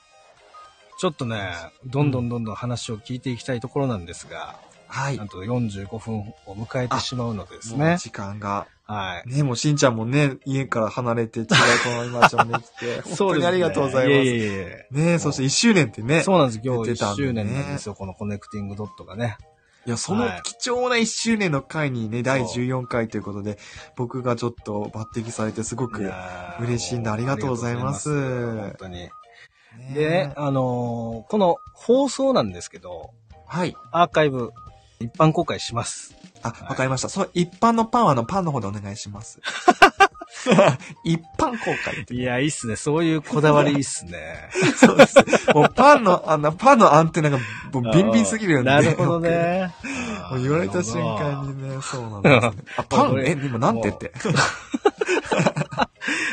[1.00, 1.52] ちょっとね、
[1.86, 5.28] どんどんどんどん話を聞いていきたいところなんですが、はいなん。
[5.28, 7.96] と45分を迎えてしまうのでですね。
[7.98, 8.68] 時間が。
[8.86, 9.28] はい。
[9.28, 11.54] ね、もうしんちゃんもね、家から離れて違うこ
[12.04, 14.14] の街まで来て、 本当にありがとうございます。
[14.14, 16.22] いえいえいえねそして1周年ってね。
[16.22, 16.60] そうなんです。
[16.62, 19.36] 今日1出てたんでね周年なんですよ、このコネクティングドットがね。
[19.86, 23.58] いや、そのはい貴重な1周年の回にね、第そう14回ということで、
[23.96, 26.10] 僕がちょっと抜擢されてすごく、
[26.60, 29.10] 嬉しいんでありがとうございます本当に。
[29.92, 33.10] でね、あのーこの放送なんですけど、
[33.46, 33.76] はい。
[33.92, 34.52] アーカイブ、
[35.00, 36.14] 一般公開します。
[36.42, 37.08] あ、わかりました。
[37.08, 39.40] その一般のパンはあのパンの方でお願いします。
[41.04, 42.14] 一般公開って。
[42.14, 42.76] いや、いいっすね。
[42.76, 44.50] そういうこだわりいいっすね。
[44.76, 45.16] そうです。
[45.54, 47.38] もうパンの、あの、パンのアンテナが
[47.72, 48.70] もうビンビンすぎるんで。
[48.70, 49.74] なるほどね。
[50.30, 52.64] もう言われた瞬間にね、そうなんですね。
[52.76, 53.20] あ、パン？
[53.24, 54.12] え、今なんてって？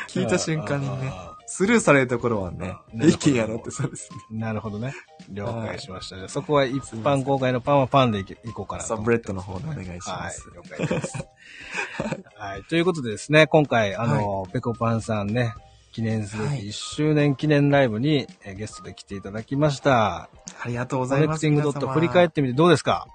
[0.08, 1.14] 聞いた瞬間にね、
[1.48, 4.40] スルーされるところはね、なるほど一気にやろうってそうですね。
[4.40, 4.94] なるほどね。
[5.30, 6.18] 了解しました。
[6.18, 9.06] じゃあそこは一般公開のパンはパンでいこうかなとそう、思って。
[9.06, 10.50] ブレッドの方でお願いします。
[10.50, 11.28] はい、了解です。
[12.36, 15.54] はい、ということでですね、今回、あの、ペコパンさんね、
[15.92, 20.30] 記念すべはいき1周年記念ライブに、えーゲストで来ていただきました。
[20.64, 21.36] ありがとうごコざいます。
[21.36, 23.08] ネクティングドット振り返ってみてどうですか？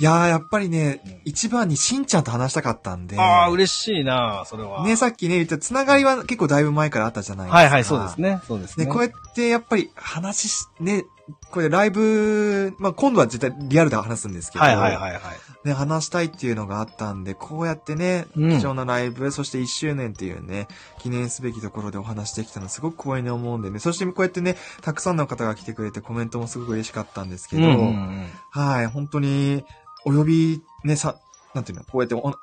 [0.00, 3.16] いやー、やっぱりね、一番にしんちゃんと話したかったんで。
[3.18, 4.84] ああ、嬉しいなそれは。
[4.84, 7.58] ね、さっきね、言ったつながりは結構だいぶ前からあったじゃないですか。
[7.58, 8.20] はいはい、そうです。
[8.20, 8.40] ね。
[8.46, 8.86] そうですね。
[8.86, 11.04] ね、こうやってやっぱり話し、ね、
[11.50, 15.22] これライブ、まあ、今度は絶対リアルで話すんですけど、はいはいはいはい。
[15.64, 20.68] ね、話したいっていうのがあったんで、こうやってね、うん貴重なライブ、そして1周年っていうね、
[20.98, 29.64] 記念すべきところでお話できたのすごく光栄に思うんでね、そしてこうやってね、たくさんの方が来てくれてコメントもすごく嬉しかったんですけど、うんうんうんはい、本当に、
[30.04, 31.16] お呼び、ね、さ、
[31.54, 32.34] なんていうの、こうやってお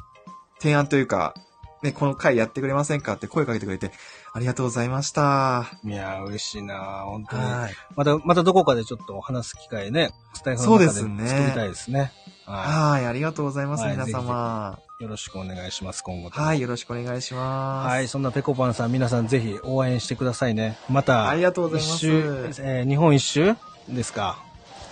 [0.59, 1.35] 提案というか、
[1.83, 3.91] ね、この回やってくれませんかって声かけてくれて、
[4.33, 5.71] ありがとうございました。
[5.83, 7.43] いやー、嬉しいな本当に。
[7.43, 7.73] はい。
[7.95, 12.13] また、またどこかでちょっと話す機会ね、スタイフのそう中でですね作りたいですね。
[12.45, 14.79] ははい、ありがとうございます、皆はいぜひぜ様。
[14.99, 15.03] い。
[15.03, 17.87] よろしくお願いします、今後ともはい、よろしくお願いします。
[17.89, 20.77] はい、そんなペコパンさん、皆さんぜひ応援してくださいね。
[20.89, 23.55] また、ありがとうございますえー日本一周
[23.89, 24.41] ですか。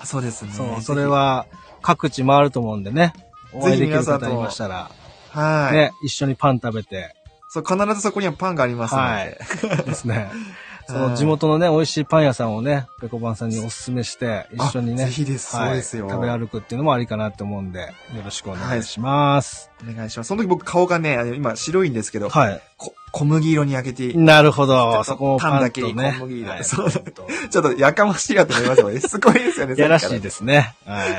[0.04, 0.52] そうですね。
[0.52, 1.46] そう、それ、は
[1.82, 3.14] 各地回ると思うんでね。
[3.54, 4.92] お会いできる方いましたら、
[5.30, 5.74] はい。
[5.74, 7.16] ね、一緒にパン食べて、
[7.50, 9.08] そう、必ずそこにはパンがありますので。
[9.08, 9.38] はい
[9.84, 10.32] ですね。
[10.88, 19.70] そのはい地元のね、美味しいパン屋さんをね、ペコパンさんにお勧めして、一緒にね、あぜひですはいそうですよ食べ歩くっていうのもありかなって思うんで、よろしくお願いします。
[19.88, 20.28] お願いします。
[20.28, 22.62] その時僕顔がね、あの今白いんですけど、はい。
[22.78, 25.04] こ小麦色に焼けて、なるほど。
[25.04, 25.94] そこをパンだけに。
[25.94, 29.00] 小麦色はいそうちょっとやかましいなと思いますよね。
[29.02, 29.76] すごいですよね。。
[29.76, 30.76] いやらしいですすね。
[30.86, 31.10] はい。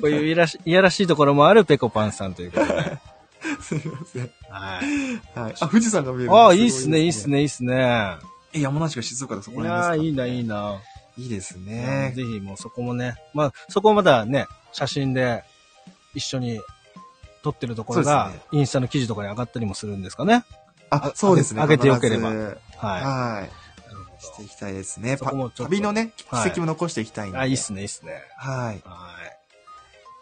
[0.04, 2.98] ういういやらしいやらしいところもあるペコパンさんということで。
[3.60, 4.30] すみません。
[4.48, 5.38] はい。
[5.40, 5.54] はい。
[5.60, 6.32] あ、富士山が見える。
[6.32, 7.12] ああ、いいっすね、いいっね。
[7.12, 8.16] すね、いいっすね。
[8.52, 9.96] え、山梨が静岡でそいこら辺ですか？
[9.96, 10.80] やー、いいな、いいな。
[11.18, 12.12] いいですねね。
[12.16, 15.44] ぜひもうそこもね、まあ、そこもまだね、写真で
[16.14, 16.60] 一緒に
[17.42, 20.44] 撮ってるところが、そうですインスタの記事とかに上がったりもするんですかね。
[20.90, 21.60] あ、そうですね。
[21.62, 22.40] あげてよければははい。
[22.40, 22.76] い。
[22.78, 23.48] なる
[24.20, 25.18] していきたいですね。
[25.56, 27.36] 旅のね、はい軌跡も残していきたいんで。
[27.36, 27.42] ほど。
[27.42, 28.22] あ、いいっすね、いいっすね。
[28.38, 28.82] はい。
[28.84, 29.10] は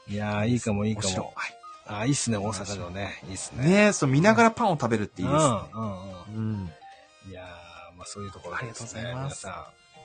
[0.08, 0.12] い。
[0.12, 1.34] いやー、いいかも、いいかお城も。
[1.90, 3.22] あ、いいっすね、大阪のね。
[3.28, 3.86] いいっすね。
[3.86, 5.50] ねそう、見ながらパンを食べるっていいですね。
[5.74, 6.36] うん、うん、うん。
[6.36, 6.72] うん。
[7.30, 9.02] いやー、まあそういうところありがとうですね。
[9.02, 9.48] ございます。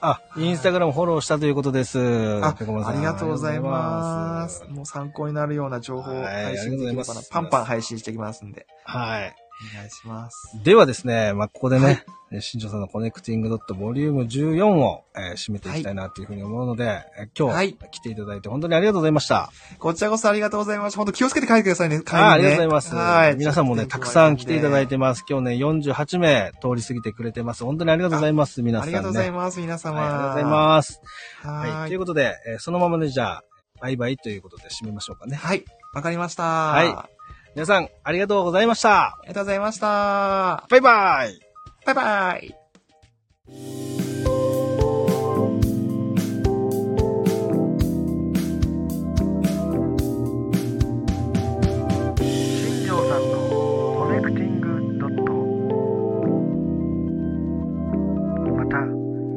[0.02, 2.00] あ、インスタグラムフォローしたということです。
[2.00, 4.66] あ、ありがとうございますす。
[4.66, 8.68] もう参考になるような情報をはい配信できればなパンパン配信していきますんで。
[8.84, 9.36] はい。
[9.74, 10.52] お願いします。
[10.64, 19.52] ではですね、まあ、ここでね、はいえー新庄さんのコネクティングドットボリューム14を、えー締めていきたいなというふうに思うので、えー今日、はい来ていただいて本当にありがとうございました。
[19.80, 20.98] こちらこそありがとうございました。
[20.98, 22.00] 本当気をつけて帰ってくださいね。
[22.00, 22.96] ねあありがとうございます。
[22.96, 23.36] はい。
[23.36, 25.24] 皆さんもね、たくさん来ていただいててます。
[25.30, 27.64] 今日ね、48名通り過ぎてくれてます。
[27.64, 28.62] 本当にありがとうございます。
[28.62, 28.98] 皆さんね。
[28.98, 30.00] ありがとうございます、皆様。
[30.00, 31.02] はいありがとうございます。
[31.44, 31.88] ははい。
[31.88, 31.88] い。
[31.88, 33.44] ということで、えーそのままでじゃあ、
[33.82, 35.36] バイバイということで締めましょうかね。
[35.36, 35.64] はい。
[35.94, 36.44] わかりました。
[36.44, 37.10] はいあ
[37.56, 39.06] 皆さん、ありがとうございました。
[39.06, 40.66] ありがとうございました。
[40.70, 41.40] バイバイ。
[41.86, 42.56] バイバイ。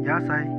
[0.08, 0.57] ください。